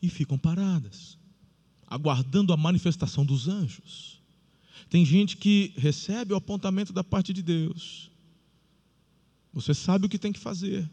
[0.00, 1.18] e ficam paradas,
[1.84, 4.22] aguardando a manifestação dos anjos.
[4.88, 8.08] Tem gente que recebe o apontamento da parte de Deus.
[9.52, 10.88] Você sabe o que tem que fazer,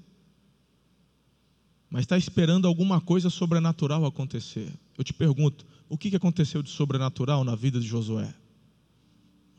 [1.91, 4.73] mas está esperando alguma coisa sobrenatural acontecer.
[4.97, 8.33] Eu te pergunto: o que aconteceu de sobrenatural na vida de Josué?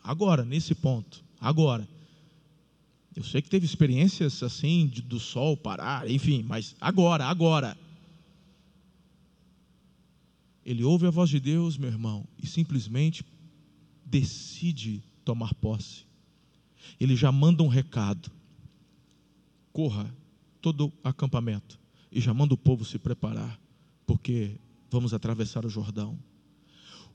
[0.03, 1.87] Agora, nesse ponto, agora.
[3.19, 7.77] Eu sei que teve experiências assim, de, do sol parar, enfim, mas agora, agora.
[10.65, 13.25] Ele ouve a voz de Deus, meu irmão, e simplesmente
[14.05, 16.05] decide tomar posse.
[17.01, 18.31] Ele já manda um recado:
[19.73, 20.15] corra
[20.63, 21.77] todo o acampamento
[22.13, 23.61] e já manda o povo se preparar,
[24.07, 26.17] porque vamos atravessar o Jordão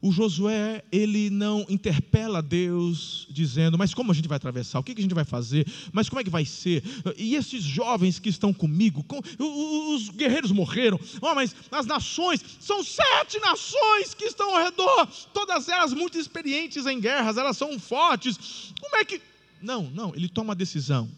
[0.03, 4.77] o Josué, ele não interpela Deus dizendo, mas como a gente vai atravessar?
[4.79, 5.65] O que a gente vai fazer?
[5.93, 6.83] Mas como é que vai ser?
[7.15, 9.05] E esses jovens que estão comigo,
[9.39, 15.69] os guerreiros morreram, oh, mas as nações, são sete nações que estão ao redor, todas
[15.69, 18.73] elas muito experientes em guerras, elas são fortes.
[18.81, 19.21] Como é que.
[19.61, 21.09] Não, não, ele toma a decisão,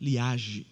[0.00, 0.64] ele age.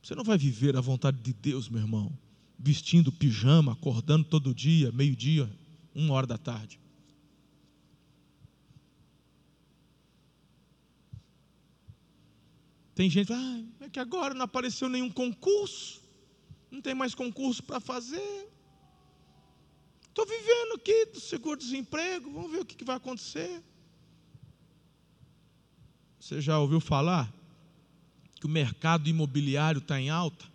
[0.00, 2.16] Você não vai viver a vontade de Deus, meu irmão
[2.58, 5.50] vestindo pijama, acordando todo dia, meio-dia,
[5.94, 6.80] uma hora da tarde.
[12.94, 16.00] Tem gente, ah, é que agora não apareceu nenhum concurso,
[16.70, 18.48] não tem mais concurso para fazer.
[20.08, 23.60] Estou vivendo aqui do seguro-desemprego, vamos ver o que, que vai acontecer.
[26.20, 27.32] Você já ouviu falar
[28.36, 30.53] que o mercado imobiliário está em alta?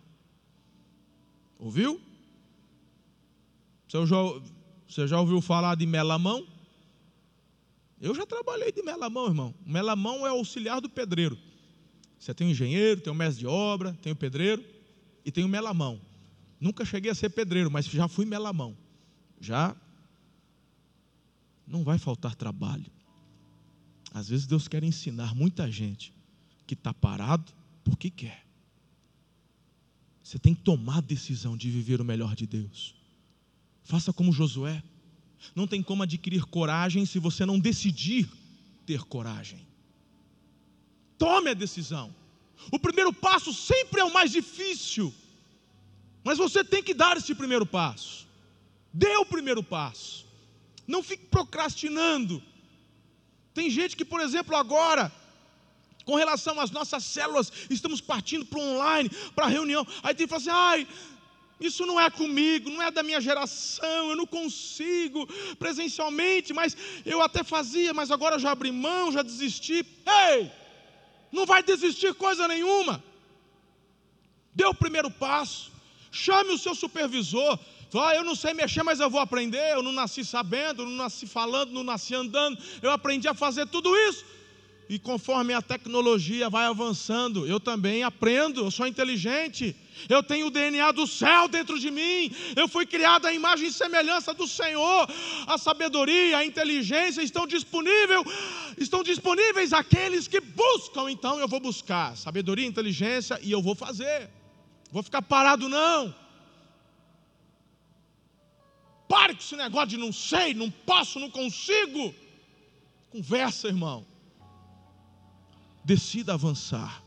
[1.60, 2.00] Ouviu?
[3.86, 4.16] Você já,
[4.88, 6.46] você já ouviu falar de melamão?
[8.00, 9.54] Eu já trabalhei de melamão, irmão.
[9.66, 11.38] Melamão é auxiliar do pedreiro.
[12.18, 14.64] Você tem o engenheiro, tem o mestre de obra, tem o pedreiro
[15.24, 16.00] e tem o melamão.
[16.58, 18.76] Nunca cheguei a ser pedreiro, mas já fui melamão.
[19.38, 19.76] Já
[21.66, 22.90] não vai faltar trabalho.
[24.14, 26.12] Às vezes Deus quer ensinar muita gente
[26.66, 27.52] que está parado
[27.84, 28.49] porque quer.
[30.30, 32.94] Você tem que tomar a decisão de viver o melhor de Deus.
[33.82, 34.80] Faça como Josué.
[35.56, 38.30] Não tem como adquirir coragem se você não decidir
[38.86, 39.66] ter coragem.
[41.18, 42.14] Tome a decisão.
[42.70, 45.12] O primeiro passo sempre é o mais difícil,
[46.22, 48.24] mas você tem que dar esse primeiro passo.
[48.92, 50.24] Dê o primeiro passo.
[50.86, 52.40] Não fique procrastinando.
[53.52, 55.10] Tem gente que, por exemplo, agora
[56.04, 59.86] com relação às nossas células, estamos partindo para online, para reunião.
[60.02, 60.88] Aí tem que falar assim: ai,
[61.60, 65.26] isso não é comigo, não é da minha geração, eu não consigo
[65.58, 69.84] presencialmente, mas eu até fazia, mas agora já abri mão, já desisti.
[70.06, 70.50] Ei,
[71.30, 73.02] não vai desistir coisa nenhuma.
[74.54, 75.70] Dê o primeiro passo,
[76.10, 77.58] chame o seu supervisor.
[77.92, 79.74] Ah, eu não sei mexer, mas eu vou aprender.
[79.74, 82.56] Eu não nasci sabendo, eu não nasci falando, não nasci andando.
[82.80, 84.24] Eu aprendi a fazer tudo isso
[84.90, 89.76] e conforme a tecnologia vai avançando, eu também aprendo, eu sou inteligente,
[90.08, 93.72] eu tenho o DNA do céu dentro de mim, eu fui criado à imagem e
[93.72, 95.08] semelhança do Senhor,
[95.46, 98.20] a sabedoria, a inteligência estão disponíveis,
[98.76, 104.28] estão disponíveis àqueles que buscam, então eu vou buscar sabedoria, inteligência e eu vou fazer,
[104.90, 106.12] vou ficar parado não.
[109.08, 112.12] Pare com esse negócio de não sei, não posso, não consigo.
[113.12, 114.09] Conversa, irmão
[115.90, 117.02] decida avançar.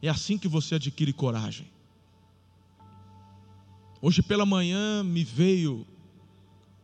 [0.00, 1.70] É assim que você adquire coragem.
[4.00, 5.86] Hoje pela manhã me veio,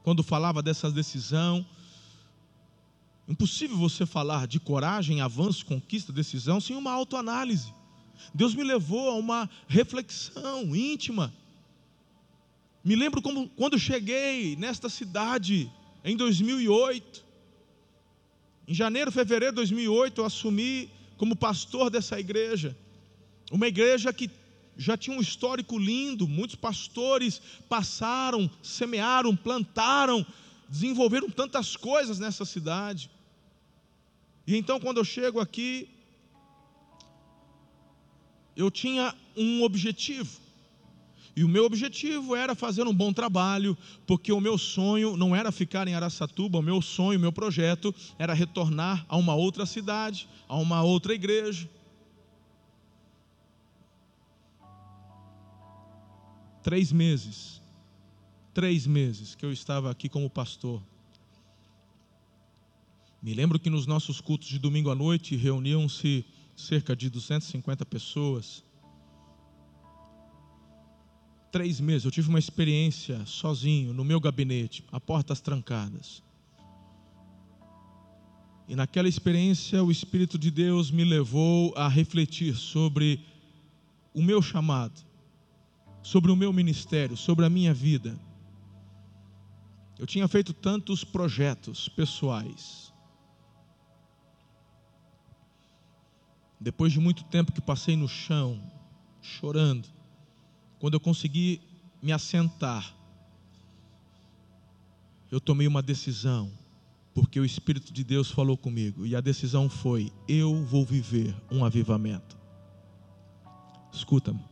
[0.03, 1.65] quando falava dessa decisão,
[3.29, 7.73] Impossível você falar de coragem, avanço, conquista, decisão sem uma autoanálise.
[8.35, 11.33] Deus me levou a uma reflexão íntima.
[12.85, 15.71] Me lembro como quando cheguei nesta cidade
[16.05, 17.25] em 2008.
[18.67, 22.77] Em janeiro, fevereiro de 2008, eu assumi como pastor dessa igreja.
[23.51, 24.31] Uma igreja que
[24.77, 30.27] já tinha um histórico lindo, muitos pastores passaram, semearam, plantaram,
[30.69, 33.11] desenvolveram tantas coisas nessa cidade.
[34.47, 35.89] E então, quando eu chego aqui,
[38.57, 40.42] eu tinha um objetivo.
[41.35, 43.77] E o meu objetivo era fazer um bom trabalho,
[44.07, 47.95] porque o meu sonho não era ficar em Araçatuba, o meu sonho, o meu projeto
[48.19, 51.69] era retornar a uma outra cidade, a uma outra igreja.
[56.63, 57.63] Três meses,
[58.53, 60.83] três meses que eu estava aqui como pastor.
[63.23, 66.25] Me lembro que nos nossos cultos de domingo à noite reuniam-se
[66.55, 68.63] cerca de 250 pessoas.
[71.53, 76.21] Três meses eu tive uma experiência sozinho no meu gabinete, a portas trancadas.
[78.67, 83.21] E naquela experiência o Espírito de Deus me levou a refletir sobre
[84.13, 85.13] o meu chamado
[86.03, 88.19] sobre o meu ministério, sobre a minha vida.
[89.99, 92.93] Eu tinha feito tantos projetos pessoais.
[96.61, 98.61] Depois de muito tempo que passei no chão,
[99.21, 99.89] chorando,
[100.83, 101.61] quando eu consegui
[102.03, 102.93] me assentar,
[105.31, 106.51] eu tomei uma decisão,
[107.15, 111.65] porque o Espírito de Deus falou comigo, e a decisão foi: eu vou viver um
[111.65, 112.37] avivamento.
[113.93, 114.45] Escuta-me.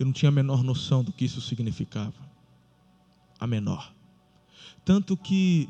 [0.00, 2.28] Eu não tinha a menor noção do que isso significava.
[3.38, 3.94] A menor.
[4.84, 5.68] Tanto que,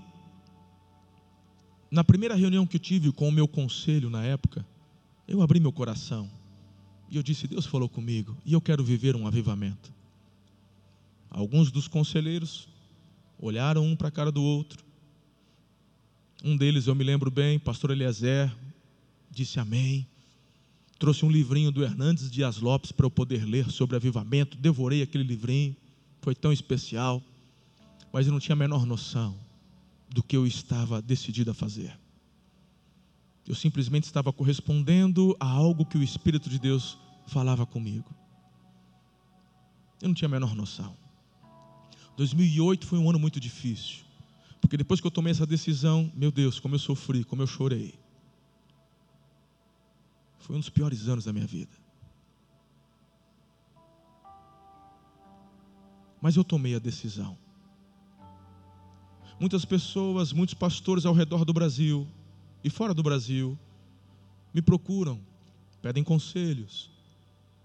[1.90, 4.66] na primeira reunião que eu tive com o meu conselho na época,
[5.28, 6.30] eu abri meu coração
[7.10, 9.92] e eu disse: Deus falou comigo e eu quero viver um avivamento.
[11.30, 12.68] Alguns dos conselheiros
[13.38, 14.84] olharam um para a cara do outro.
[16.44, 18.54] Um deles, eu me lembro bem, pastor Eliezer,
[19.30, 20.06] disse amém
[20.98, 24.56] trouxe um livrinho do Hernandes Dias Lopes para eu poder ler sobre avivamento.
[24.56, 25.76] Devorei aquele livrinho,
[26.20, 27.22] foi tão especial,
[28.12, 29.36] mas eu não tinha a menor noção
[30.08, 31.96] do que eu estava decidido a fazer.
[33.46, 38.12] Eu simplesmente estava correspondendo a algo que o Espírito de Deus falava comigo.
[40.02, 40.96] Eu não tinha a menor noção.
[42.16, 44.04] 2008 foi um ano muito difícil,
[44.60, 47.94] porque depois que eu tomei essa decisão, meu Deus, como eu sofri, como eu chorei.
[50.38, 51.72] Foi um dos piores anos da minha vida.
[56.20, 57.36] Mas eu tomei a decisão.
[59.38, 62.08] Muitas pessoas, muitos pastores ao redor do Brasil
[62.66, 63.56] e fora do Brasil
[64.52, 65.20] me procuram,
[65.80, 66.90] pedem conselhos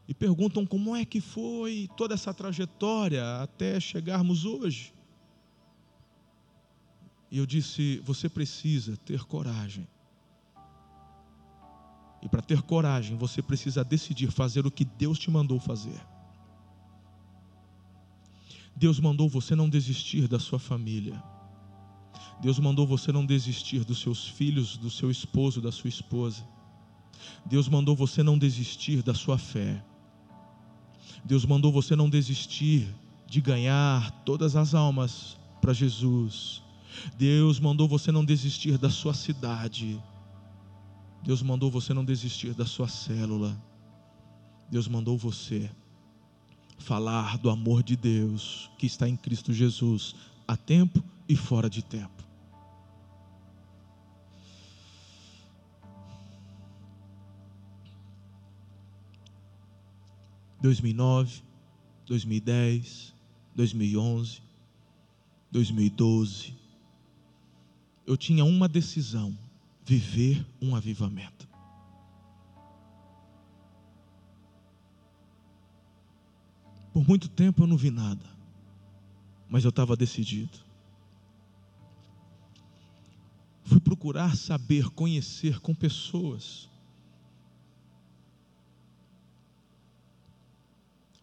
[0.07, 4.93] e perguntam como é que foi toda essa trajetória até chegarmos hoje.
[7.31, 9.87] E eu disse: você precisa ter coragem
[12.21, 15.99] e para ter coragem, você precisa decidir fazer o que Deus te mandou fazer.
[18.75, 21.30] Deus mandou você não desistir da sua família.
[22.41, 26.43] Deus mandou você não desistir dos seus filhos, do seu esposo, da sua esposa.
[27.45, 29.83] Deus mandou você não desistir da sua fé.
[31.23, 32.87] Deus mandou você não desistir
[33.27, 36.63] de ganhar todas as almas para Jesus.
[37.15, 40.01] Deus mandou você não desistir da sua cidade.
[41.23, 43.55] Deus mandou você não desistir da sua célula.
[44.69, 45.69] Deus mandou você
[46.79, 50.15] falar do amor de Deus que está em Cristo Jesus,
[50.47, 52.30] a tempo e fora de tempo.
[60.61, 61.41] 2009,
[62.05, 63.15] 2010,
[63.55, 64.41] 2011,
[65.51, 66.55] 2012.
[68.05, 69.37] Eu tinha uma decisão:
[69.83, 71.49] viver um avivamento.
[76.93, 78.25] Por muito tempo eu não vi nada,
[79.49, 80.59] mas eu estava decidido.
[83.63, 86.69] Fui procurar saber, conhecer com pessoas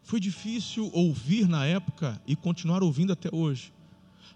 [0.08, 3.74] Foi difícil ouvir na época e continuar ouvindo até hoje.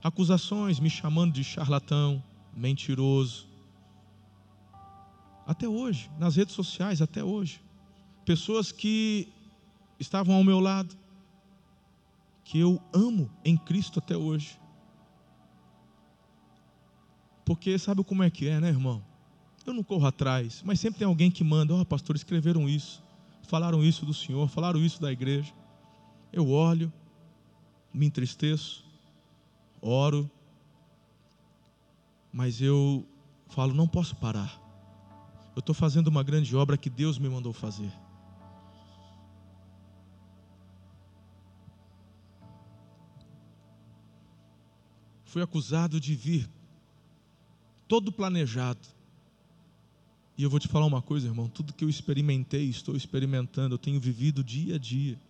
[0.05, 2.23] Acusações me chamando de charlatão,
[2.55, 3.49] mentiroso,
[5.47, 7.59] até hoje, nas redes sociais, até hoje.
[8.23, 9.33] Pessoas que
[9.99, 10.95] estavam ao meu lado,
[12.45, 14.61] que eu amo em Cristo até hoje.
[17.47, 19.03] Porque sabe como é que é, né, irmão?
[19.65, 23.03] Eu não corro atrás, mas sempre tem alguém que manda: Ó, oh, pastor, escreveram isso,
[23.45, 25.62] falaram isso do Senhor, falaram isso da igreja.
[26.33, 26.91] Eu olho,
[27.93, 28.85] me entristeço,
[29.81, 30.31] oro,
[32.33, 33.07] mas eu
[33.49, 34.61] falo: não posso parar.
[35.55, 37.93] Eu estou fazendo uma grande obra que Deus me mandou fazer.
[45.27, 46.49] Fui acusado de vir
[47.87, 48.89] todo planejado.
[50.37, 53.79] E eu vou te falar uma coisa, irmão: tudo que eu experimentei, estou experimentando, eu
[53.79, 55.21] tenho vivido dia a dia.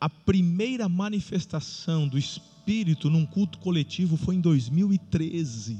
[0.00, 5.78] A primeira manifestação do Espírito num culto coletivo foi em 2013,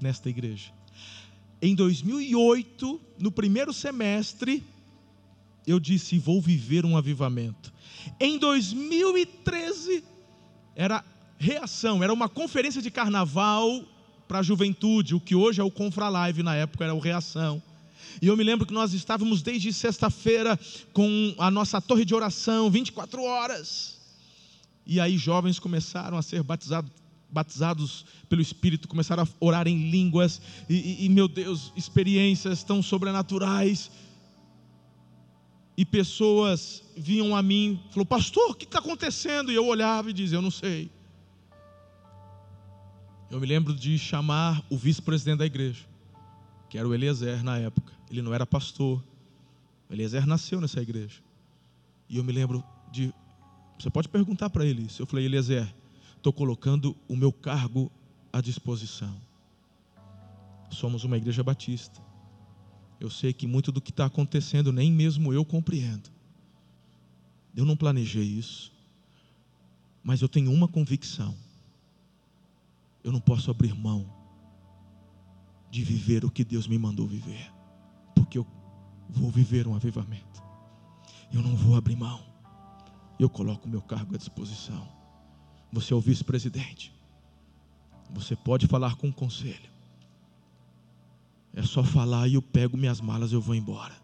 [0.00, 0.72] nesta igreja.
[1.60, 4.64] Em 2008, no primeiro semestre,
[5.66, 7.72] eu disse: vou viver um avivamento.
[8.18, 10.02] Em 2013,
[10.74, 11.04] era
[11.38, 13.84] reação, era uma conferência de carnaval
[14.26, 17.62] para a juventude, o que hoje é o Confra Live, na época era o Reação.
[18.20, 20.58] E eu me lembro que nós estávamos desde sexta-feira
[20.92, 24.00] com a nossa torre de oração, 24 horas.
[24.86, 26.90] E aí jovens começaram a ser batizados,
[27.30, 33.90] batizados pelo Espírito, começaram a orar em línguas, e, e, meu Deus, experiências tão sobrenaturais.
[35.76, 39.50] E pessoas vinham a mim, falou, pastor, o que está acontecendo?
[39.50, 40.90] E eu olhava e dizia, eu não sei.
[43.30, 45.84] Eu me lembro de chamar o vice-presidente da igreja,
[46.72, 47.92] que era o Eliezer na época.
[48.10, 49.04] Ele não era pastor.
[49.90, 51.20] O Eliezer nasceu nessa igreja.
[52.08, 53.12] E eu me lembro de.
[53.78, 55.02] Você pode perguntar para ele isso.
[55.02, 55.70] Eu falei, Eliezer,
[56.16, 57.92] estou colocando o meu cargo
[58.32, 59.14] à disposição.
[60.70, 62.00] Somos uma igreja batista.
[62.98, 66.08] Eu sei que muito do que está acontecendo nem mesmo eu compreendo.
[67.54, 68.72] Eu não planejei isso.
[70.02, 71.36] Mas eu tenho uma convicção
[73.04, 74.21] eu não posso abrir mão
[75.72, 77.50] de viver o que Deus me mandou viver,
[78.14, 78.46] porque eu
[79.08, 80.42] vou viver um avivamento.
[81.32, 82.22] Eu não vou abrir mão.
[83.18, 84.86] Eu coloco o meu cargo à disposição.
[85.72, 86.92] Você é o vice-presidente.
[88.10, 89.70] Você pode falar com o conselho.
[91.54, 93.96] É só falar e eu pego minhas malas e eu vou embora.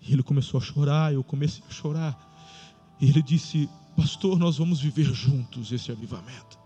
[0.00, 2.96] E ele começou a chorar, eu comecei a chorar.
[3.00, 6.59] E ele disse: Pastor, nós vamos viver juntos esse avivamento.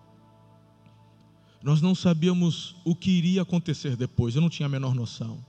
[1.64, 5.42] Nós não sabíamos o que iria acontecer depois, eu não tinha a menor noção.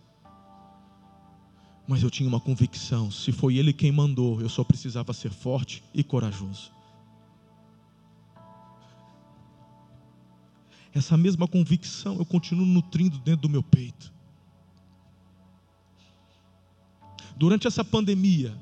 [1.86, 5.84] Mas eu tinha uma convicção: se foi Ele quem mandou, eu só precisava ser forte
[5.94, 6.72] e corajoso.
[10.94, 14.14] Essa mesma convicção eu continuo nutrindo dentro do meu peito.
[17.36, 18.58] Durante essa pandemia,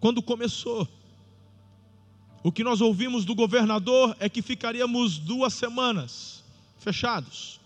[0.00, 0.88] quando começou,
[2.42, 6.42] o que nós ouvimos do governador é que ficaríamos duas semanas
[6.78, 7.60] fechados.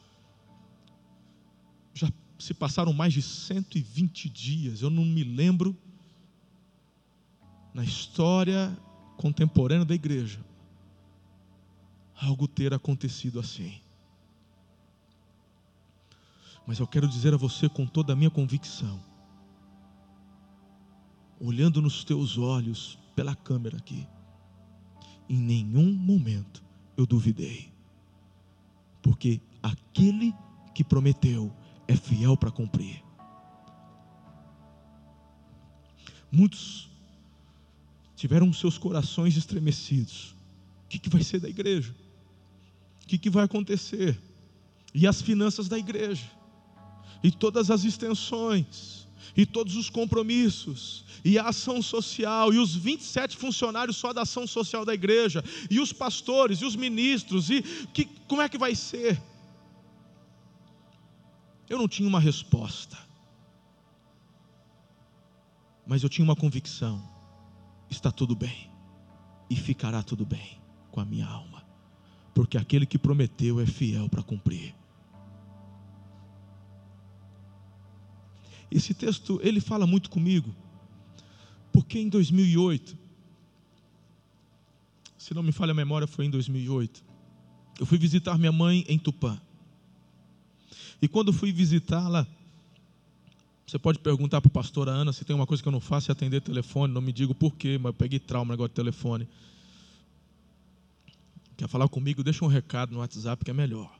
[1.94, 2.08] Já
[2.38, 5.76] se passaram mais de 120 dias, eu não me lembro
[7.72, 8.76] na história
[9.16, 10.44] contemporânea da igreja
[12.20, 13.80] algo ter acontecido assim.
[16.66, 19.00] Mas eu quero dizer a você com toda a minha convicção,
[21.40, 24.06] olhando nos teus olhos pela câmera aqui,
[25.28, 26.62] em nenhum momento
[26.96, 27.70] eu duvidei,
[29.02, 30.34] porque aquele
[30.74, 31.52] que prometeu
[31.88, 33.02] é fiel para cumprir.
[36.30, 36.90] Muitos
[38.14, 40.34] tiveram seus corações estremecidos.
[40.84, 41.94] O que, que vai ser da igreja?
[43.02, 44.18] O que, que vai acontecer?
[44.94, 46.30] E as finanças da igreja?
[47.22, 49.05] E todas as extensões?
[49.36, 54.46] E todos os compromissos, e a ação social, e os 27 funcionários só da ação
[54.46, 57.62] social da igreja, e os pastores, e os ministros, e
[57.94, 59.20] que, como é que vai ser?
[61.68, 62.96] Eu não tinha uma resposta,
[65.86, 67.02] mas eu tinha uma convicção:
[67.90, 68.70] está tudo bem,
[69.50, 70.60] e ficará tudo bem
[70.90, 71.64] com a minha alma,
[72.34, 74.74] porque aquele que prometeu é fiel para cumprir.
[78.70, 80.54] Esse texto, ele fala muito comigo,
[81.72, 82.96] porque em 2008,
[85.18, 87.04] se não me falha a memória, foi em 2008,
[87.78, 89.40] eu fui visitar minha mãe em Tupã.
[91.00, 92.26] E quando fui visitá-la,
[93.66, 96.10] você pode perguntar para a pastora Ana se tem uma coisa que eu não faço
[96.10, 99.28] é atender telefone, não me digo por quê, mas eu peguei trauma negócio de telefone.
[101.56, 102.22] Quer falar comigo?
[102.22, 103.90] Deixa um recado no WhatsApp que é melhor.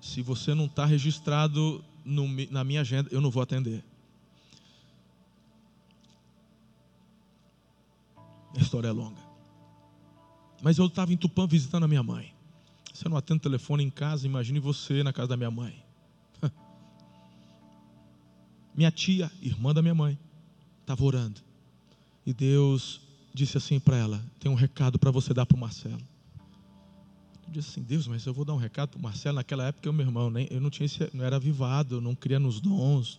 [0.00, 3.84] Se você não está registrado no, na minha agenda, eu não vou atender.
[8.56, 9.20] A história é longa.
[10.62, 12.32] Mas eu estava em Tupã visitando a minha mãe.
[13.04, 15.84] Eu não atendo telefone em casa, imagine você na casa da minha mãe.
[18.74, 20.18] Minha tia, irmã da minha mãe,
[20.80, 21.40] estava orando.
[22.24, 23.00] E Deus
[23.34, 26.02] disse assim para ela: Tem um recado para você dar para o Marcelo.
[27.52, 29.36] Eu assim: Deus, mas eu vou dar um recado para o Marcelo.
[29.36, 32.60] Naquela época, eu, meu irmão, nem, eu não, tinha não era avivado, não cria nos
[32.60, 33.18] dons.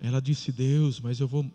[0.00, 1.50] Ela disse: Deus, mas eu vou.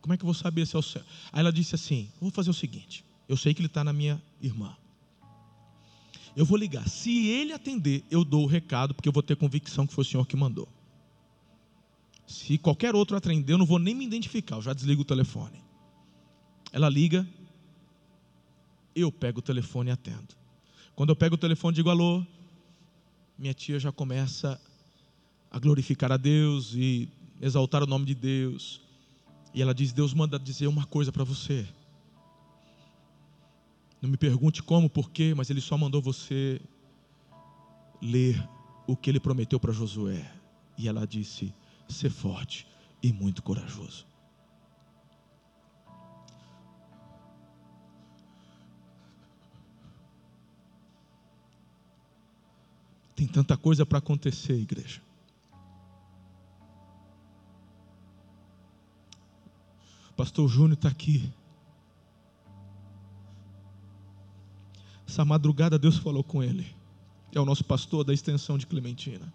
[0.00, 1.02] Como é que eu vou saber se é o céu?
[1.32, 3.04] Aí ela disse assim: Vou fazer o seguinte.
[3.28, 4.76] Eu sei que ele está na minha irmã.
[6.34, 6.88] Eu vou ligar.
[6.88, 10.04] Se ele atender, eu dou o recado, porque eu vou ter convicção que foi o
[10.04, 10.68] senhor que mandou.
[12.26, 15.62] Se qualquer outro atender, eu não vou nem me identificar, eu já desligo o telefone.
[16.72, 17.28] Ela liga,
[18.94, 20.34] eu pego o telefone e atendo.
[20.94, 22.24] Quando eu pego o telefone digo alô,
[23.38, 24.60] minha tia já começa
[25.50, 27.08] a glorificar a Deus e
[27.40, 28.80] exaltar o nome de Deus.
[29.54, 31.66] E ela diz: Deus manda dizer uma coisa para você.
[34.00, 36.60] Não me pergunte como, porquê, mas ele só mandou você
[38.00, 38.42] ler
[38.86, 40.30] o que ele prometeu para Josué.
[40.76, 41.52] E ela disse:
[41.88, 42.66] ser forte
[43.02, 44.09] e muito corajoso.
[53.20, 55.02] Tem tanta coisa para acontecer, igreja.
[60.16, 61.30] Pastor Júnior está aqui.
[65.06, 66.74] Essa madrugada Deus falou com ele.
[67.30, 69.30] É o nosso pastor da extensão de Clementina.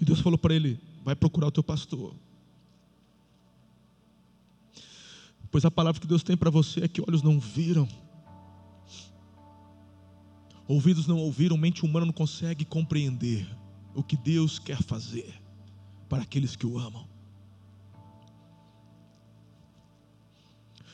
[0.00, 2.14] E Deus falou para ele: vai procurar o teu pastor.
[5.50, 7.88] Pois a palavra que Deus tem para você é que olhos não viram,
[10.74, 13.46] ouvidos não ouviram, mente humana não consegue compreender
[13.92, 15.34] o que Deus quer fazer
[16.08, 17.08] para aqueles que o amam.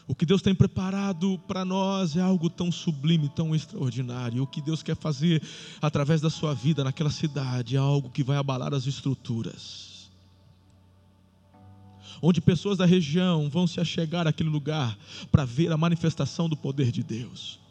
[0.08, 4.42] O que Deus tem preparado para nós é algo tão sublime, tão extraordinário.
[4.42, 5.42] O que Deus quer fazer
[5.82, 10.10] através da sua vida naquela cidade é algo que vai abalar as estruturas.
[12.22, 14.96] Onde pessoas da região vão se achegar àquele lugar
[15.30, 17.65] para ver a manifestação do poder de Deus.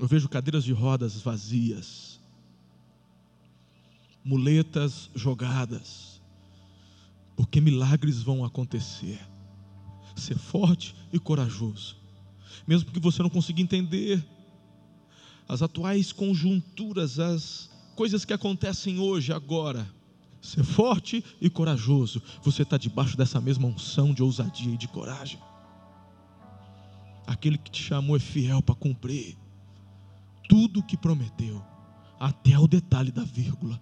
[0.00, 2.20] Eu vejo cadeiras de rodas vazias,
[4.24, 6.22] muletas jogadas,
[7.36, 9.20] porque milagres vão acontecer
[10.18, 11.96] ser forte e corajoso.
[12.66, 14.24] Mesmo que você não consiga entender
[15.48, 19.88] as atuais conjunturas, as coisas que acontecem hoje, agora.
[20.40, 22.22] Ser forte e corajoso.
[22.42, 25.38] Você está debaixo dessa mesma unção de ousadia e de coragem.
[27.26, 29.36] Aquele que te chamou é fiel para cumprir
[30.48, 31.62] tudo o que prometeu,
[32.18, 33.80] até o detalhe da vírgula.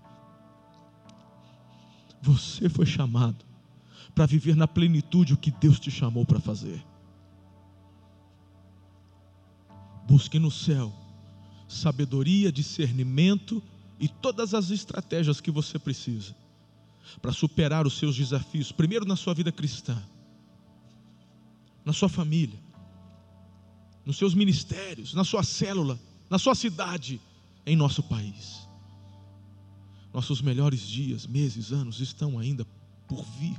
[2.20, 3.44] Você foi chamado
[4.14, 6.84] para viver na plenitude o que Deus te chamou para fazer.
[10.06, 10.92] Busque no céu
[11.68, 13.62] sabedoria, discernimento
[13.98, 16.34] e todas as estratégias que você precisa
[17.20, 20.00] para superar os seus desafios, primeiro na sua vida cristã,
[21.84, 22.58] na sua família,
[24.04, 25.98] nos seus ministérios, na sua célula,
[26.28, 27.20] na sua cidade,
[27.64, 28.66] em nosso país.
[30.12, 32.66] Nossos melhores dias, meses, anos estão ainda
[33.06, 33.56] por vir.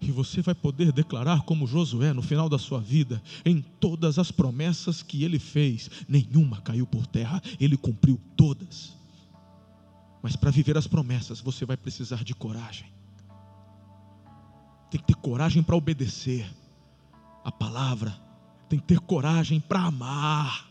[0.00, 4.30] E você vai poder declarar como Josué no final da sua vida, em todas as
[4.30, 8.94] promessas que ele fez, nenhuma caiu por terra, ele cumpriu todas.
[10.22, 12.86] Mas para viver as promessas, você vai precisar de coragem.
[14.90, 16.46] Tem que ter coragem para obedecer
[17.44, 18.10] a palavra,
[18.68, 20.65] tem que ter coragem para amar.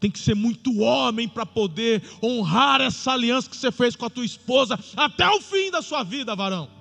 [0.00, 4.10] Tem que ser muito homem para poder honrar essa aliança que você fez com a
[4.10, 6.78] tua esposa até o fim da sua vida, varão.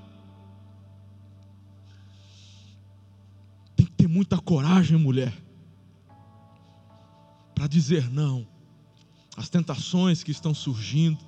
[3.98, 5.34] ter muita coragem, mulher,
[7.54, 8.48] para dizer não
[9.36, 11.20] às tentações que estão surgindo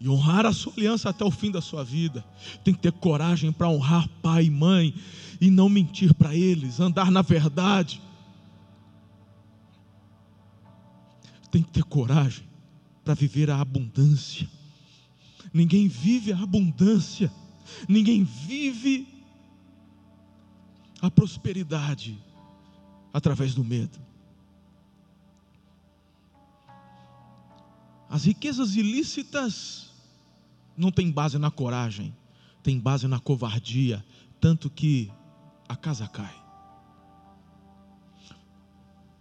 [0.00, 2.24] e honrar a sua aliança até o fim da sua vida.
[2.64, 4.94] Tem que ter coragem para honrar pai e mãe
[5.40, 8.02] e não mentir para eles, andar na verdade.
[11.56, 12.46] Tem que ter coragem
[13.02, 14.46] para viver a abundância.
[15.54, 17.32] Ninguém vive a abundância,
[17.88, 19.08] ninguém vive
[21.00, 22.22] a prosperidade
[23.10, 23.98] através do medo.
[28.06, 29.94] As riquezas ilícitas
[30.76, 32.14] não têm base na coragem,
[32.62, 34.04] têm base na covardia,
[34.38, 35.10] tanto que
[35.66, 36.36] a casa cai.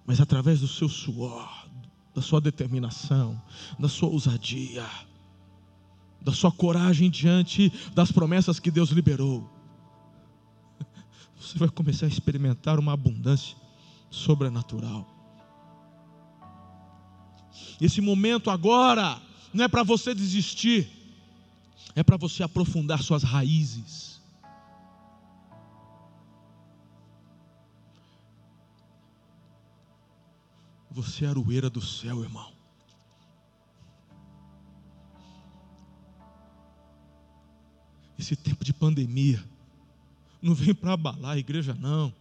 [0.06, 1.66] Mas através do seu suor,
[2.16, 3.40] da sua determinação,
[3.78, 4.86] da sua ousadia,
[6.22, 9.50] da sua coragem diante das promessas que Deus liberou,
[11.38, 13.56] você vai começar a experimentar uma abundância
[14.10, 15.06] sobrenatural.
[17.80, 19.22] Esse momento agora
[19.54, 20.90] não é para você desistir,
[21.94, 24.15] é para você aprofundar suas raízes.
[30.96, 32.54] Você é aroeira do céu, irmão.
[38.18, 39.44] Esse tempo de pandemia
[40.42, 42.14] não vem para abalar a igreja, não.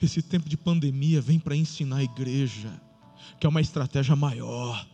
[0.00, 2.80] Esse tempo de pandemia vem para ensinar a igreja
[3.38, 4.88] que é uma estratégia maior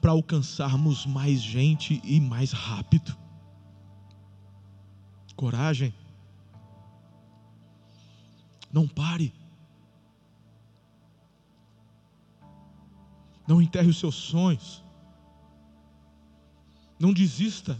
[0.00, 3.16] para alcançarmos mais gente e mais rápido.
[5.34, 5.92] Coragem.
[8.72, 9.39] Não pare.
[13.50, 14.80] Não enterre os seus sonhos.
[17.00, 17.76] Não desista.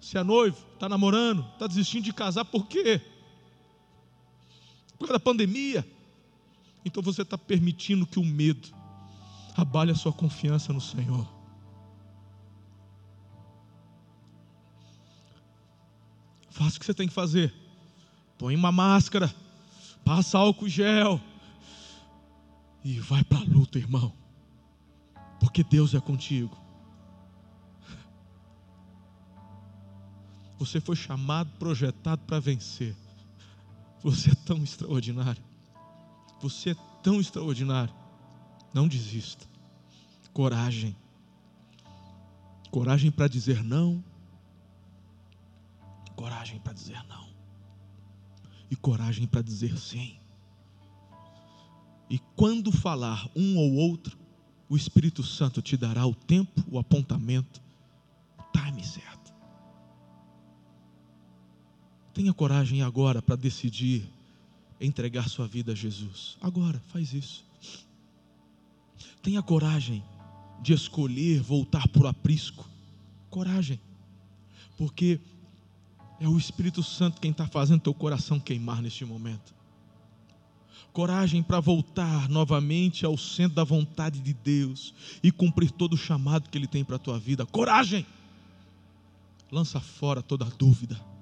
[0.00, 2.98] Se é noivo, está namorando, está desistindo de casar, por quê?
[4.92, 5.86] Por causa da pandemia.
[6.82, 8.70] Então você está permitindo que o medo
[9.54, 11.28] abale a sua confiança no Senhor.
[16.48, 17.52] Faça o que você tem que fazer.
[18.38, 19.32] Põe uma máscara,
[20.02, 21.20] passa álcool gel
[22.82, 24.21] e vai para a luta, irmão.
[25.42, 26.56] Porque Deus é contigo.
[30.56, 32.94] Você foi chamado, projetado para vencer.
[34.04, 35.42] Você é tão extraordinário.
[36.40, 37.92] Você é tão extraordinário.
[38.72, 39.44] Não desista.
[40.32, 40.96] Coragem.
[42.70, 44.02] Coragem para dizer não.
[46.14, 47.28] Coragem para dizer não.
[48.70, 50.16] E coragem para dizer sim.
[52.08, 54.21] E quando falar um ou outro,
[54.72, 57.60] o Espírito Santo te dará o tempo, o apontamento,
[58.38, 59.34] o time certo.
[62.14, 64.08] Tenha coragem agora para decidir
[64.80, 66.38] entregar sua vida a Jesus.
[66.40, 67.44] Agora, faz isso.
[69.22, 70.02] Tenha coragem
[70.62, 72.66] de escolher voltar para o aprisco.
[73.28, 73.78] Coragem.
[74.78, 75.20] Porque
[76.18, 79.54] é o Espírito Santo quem está fazendo teu coração queimar neste momento.
[80.92, 86.50] Coragem para voltar novamente ao centro da vontade de Deus e cumprir todo o chamado
[86.50, 87.46] que Ele tem para a tua vida.
[87.46, 88.06] Coragem!
[89.50, 91.12] Lança fora toda dúvida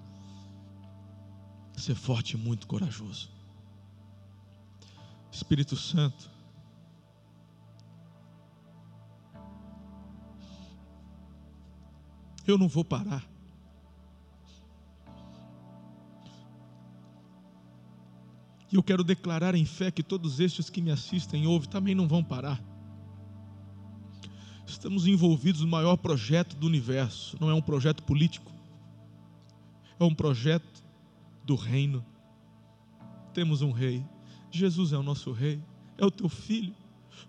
[1.80, 3.30] ser forte e muito corajoso.
[5.32, 6.30] Espírito Santo,
[12.46, 13.29] eu não vou parar.
[18.72, 21.94] E eu quero declarar em fé que todos estes que me assistem e ouvem também
[21.94, 22.62] não vão parar.
[24.64, 28.52] Estamos envolvidos no maior projeto do universo, não é um projeto político,
[29.98, 30.84] é um projeto
[31.44, 32.04] do reino.
[33.34, 34.04] Temos um rei.
[34.50, 35.60] Jesus é o nosso rei,
[35.98, 36.74] é o teu filho.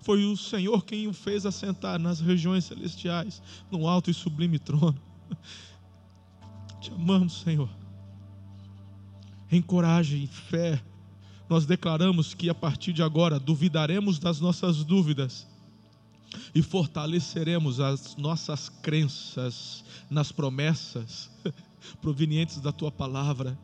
[0.02, 5.00] Foi o Senhor quem o fez assentar nas regiões celestiais, no alto e sublime trono.
[6.80, 7.70] Te amamos, Senhor.
[9.52, 10.82] Em coragem e fé,
[11.52, 15.46] nós declaramos que a partir de agora duvidaremos das nossas dúvidas
[16.56, 21.30] e fortaleceremos as nossas crenças nas promessas
[22.02, 23.60] provenientes da tua palavra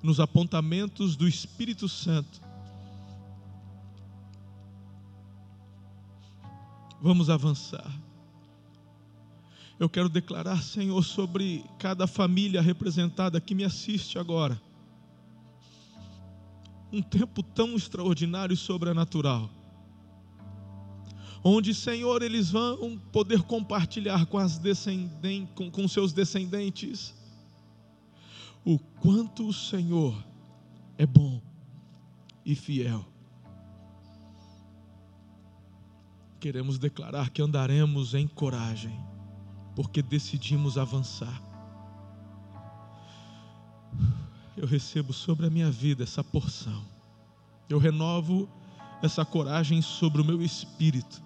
[0.00, 2.40] nos apontamentos do Espírito Santo.
[7.02, 7.90] Vamos avançar.
[9.76, 14.69] Eu quero declarar, Senhor, sobre cada família representada que me assiste agora.
[16.92, 19.50] Um tempo tão extraordinário e sobrenatural.
[21.42, 27.14] Onde, Senhor, eles vão poder compartilhar com, as descendentes, com, com seus descendentes
[28.64, 30.14] o quanto o Senhor
[30.98, 31.40] é bom
[32.44, 33.06] e fiel.
[36.38, 38.98] Queremos declarar que andaremos em coragem,
[39.74, 41.49] porque decidimos avançar.
[44.60, 46.84] Eu recebo sobre a minha vida essa porção.
[47.68, 48.48] Eu renovo
[49.02, 51.22] essa coragem sobre o meu espírito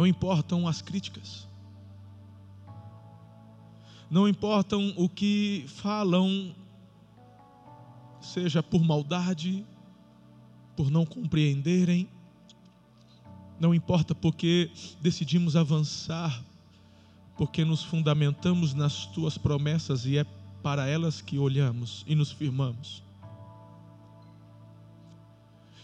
[0.00, 1.46] Não importam as críticas.
[4.10, 6.54] Não importam o que falam,
[8.20, 9.66] seja por maldade,
[10.76, 12.08] por não compreenderem.
[13.58, 14.70] Não importa porque
[15.02, 16.42] decidimos avançar,
[17.40, 20.24] porque nos fundamentamos nas tuas promessas e é
[20.62, 23.02] para elas que olhamos e nos firmamos.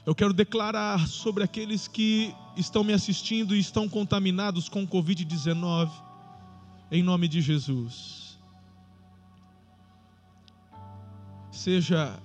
[0.05, 5.91] Eu quero declarar sobre aqueles que estão me assistindo e estão contaminados com Covid-19,
[6.93, 8.39] em nome de Jesus.
[11.51, 12.21] Seja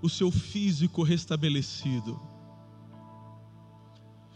[0.00, 2.31] o seu físico restabelecido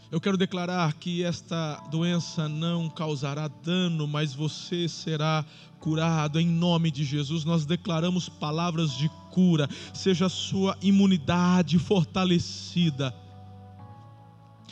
[0.09, 5.43] eu quero declarar que esta doença não causará dano, mas você será
[5.81, 7.43] curado em nome de Jesus.
[7.43, 13.13] Nós declaramos palavras de cura, seja a sua imunidade fortalecida,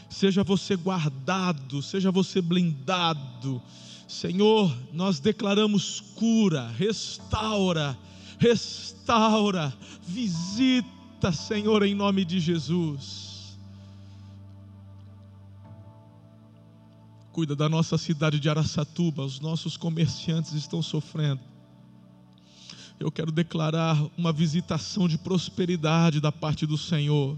[0.09, 3.61] seja você guardado, seja você blindado.
[4.07, 7.97] Senhor, nós declaramos cura, restaura,
[8.39, 9.73] restaura,
[10.07, 13.34] visita, Senhor, em nome de Jesus.
[17.36, 21.41] Cuida da nossa cidade de Araçatuba, os nossos comerciantes estão sofrendo.
[22.97, 27.38] Eu quero declarar uma visitação de prosperidade da parte do Senhor.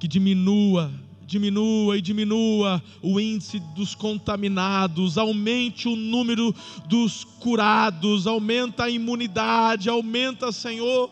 [0.00, 0.90] Que diminua,
[1.26, 6.54] diminua e diminua o índice dos contaminados, aumente o número
[6.88, 11.10] dos curados, aumenta a imunidade, aumenta, Senhor,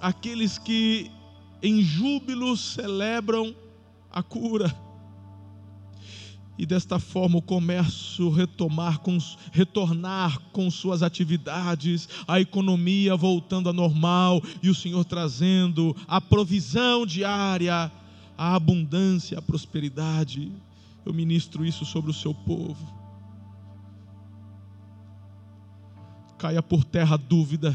[0.00, 1.10] aqueles que
[1.60, 3.52] em júbilo celebram
[4.08, 4.72] a cura
[6.60, 9.16] e desta forma o comércio retomar com,
[9.50, 17.06] retornar com suas atividades, a economia voltando a normal e o Senhor trazendo a provisão
[17.06, 17.90] diária,
[18.36, 20.52] a abundância, a prosperidade.
[21.02, 22.94] Eu ministro isso sobre o seu povo.
[26.36, 27.74] Caia por terra a dúvida,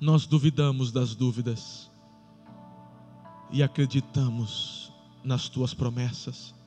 [0.00, 1.88] nós duvidamos das dúvidas
[3.52, 6.57] e acreditamos nas tuas promessas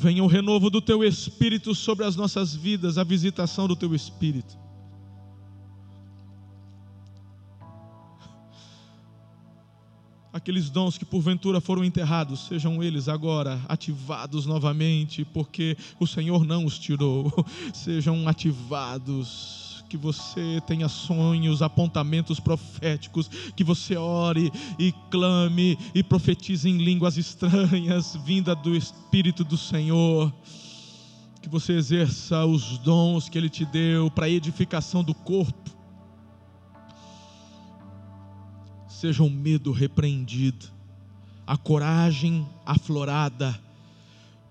[0.00, 4.56] Venha o renovo do teu espírito sobre as nossas vidas, a visitação do teu espírito.
[10.32, 16.64] Aqueles dons que porventura foram enterrados, sejam eles agora ativados novamente, porque o Senhor não
[16.64, 17.32] os tirou,
[17.74, 26.68] sejam ativados que você tenha sonhos, apontamentos proféticos, que você ore e clame e profetize
[26.68, 30.32] em línguas estranhas, vinda do Espírito do Senhor.
[31.40, 35.70] Que você exerça os dons que Ele te deu para a edificação do corpo.
[38.86, 40.66] Seja o medo repreendido,
[41.46, 43.58] a coragem aflorada,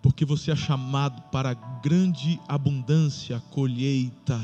[0.01, 4.39] porque você é chamado para grande abundância, colheita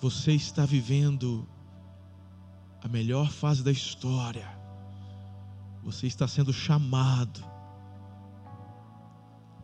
[0.00, 1.46] você está vivendo
[2.82, 4.48] a melhor fase da história.
[5.82, 7.44] Você está sendo chamado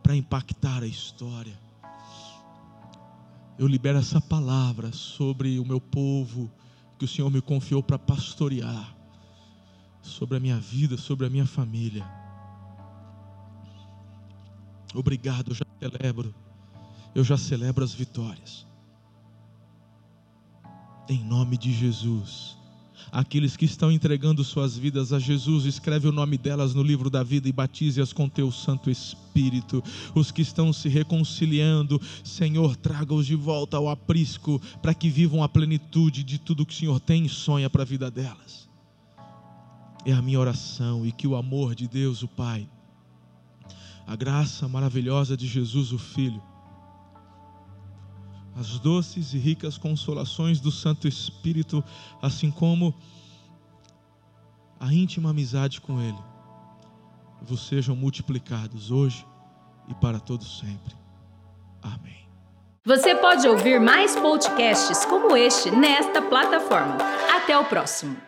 [0.03, 1.59] para impactar a história.
[3.57, 6.51] Eu libero essa palavra sobre o meu povo
[6.99, 8.95] que o Senhor me confiou para pastorear,
[10.01, 12.05] sobre a minha vida, sobre a minha família.
[14.93, 16.35] Obrigado, eu já celebro,
[17.15, 18.66] eu já celebro as vitórias
[21.09, 22.57] em nome de Jesus.
[23.11, 27.23] Aqueles que estão entregando suas vidas a Jesus, escreve o nome delas no livro da
[27.23, 29.81] vida e batize-as com teu Santo Espírito.
[30.13, 35.47] Os que estão se reconciliando, Senhor, traga-os de volta ao aprisco, para que vivam a
[35.47, 38.67] plenitude de tudo que o Senhor tem e sonha para a vida delas.
[40.05, 42.67] É a minha oração e que o amor de Deus, o Pai,
[44.05, 46.41] a graça maravilhosa de Jesus, o Filho,
[48.59, 51.83] as doces e ricas consolações do Santo Espírito,
[52.21, 52.93] assim como
[54.79, 56.17] a íntima amizade com Ele,
[57.41, 59.25] vos sejam multiplicados hoje
[59.87, 60.95] e para todos sempre.
[61.81, 62.27] Amém.
[62.85, 66.97] Você pode ouvir mais podcasts como este nesta plataforma.
[67.35, 68.26] Até o próximo.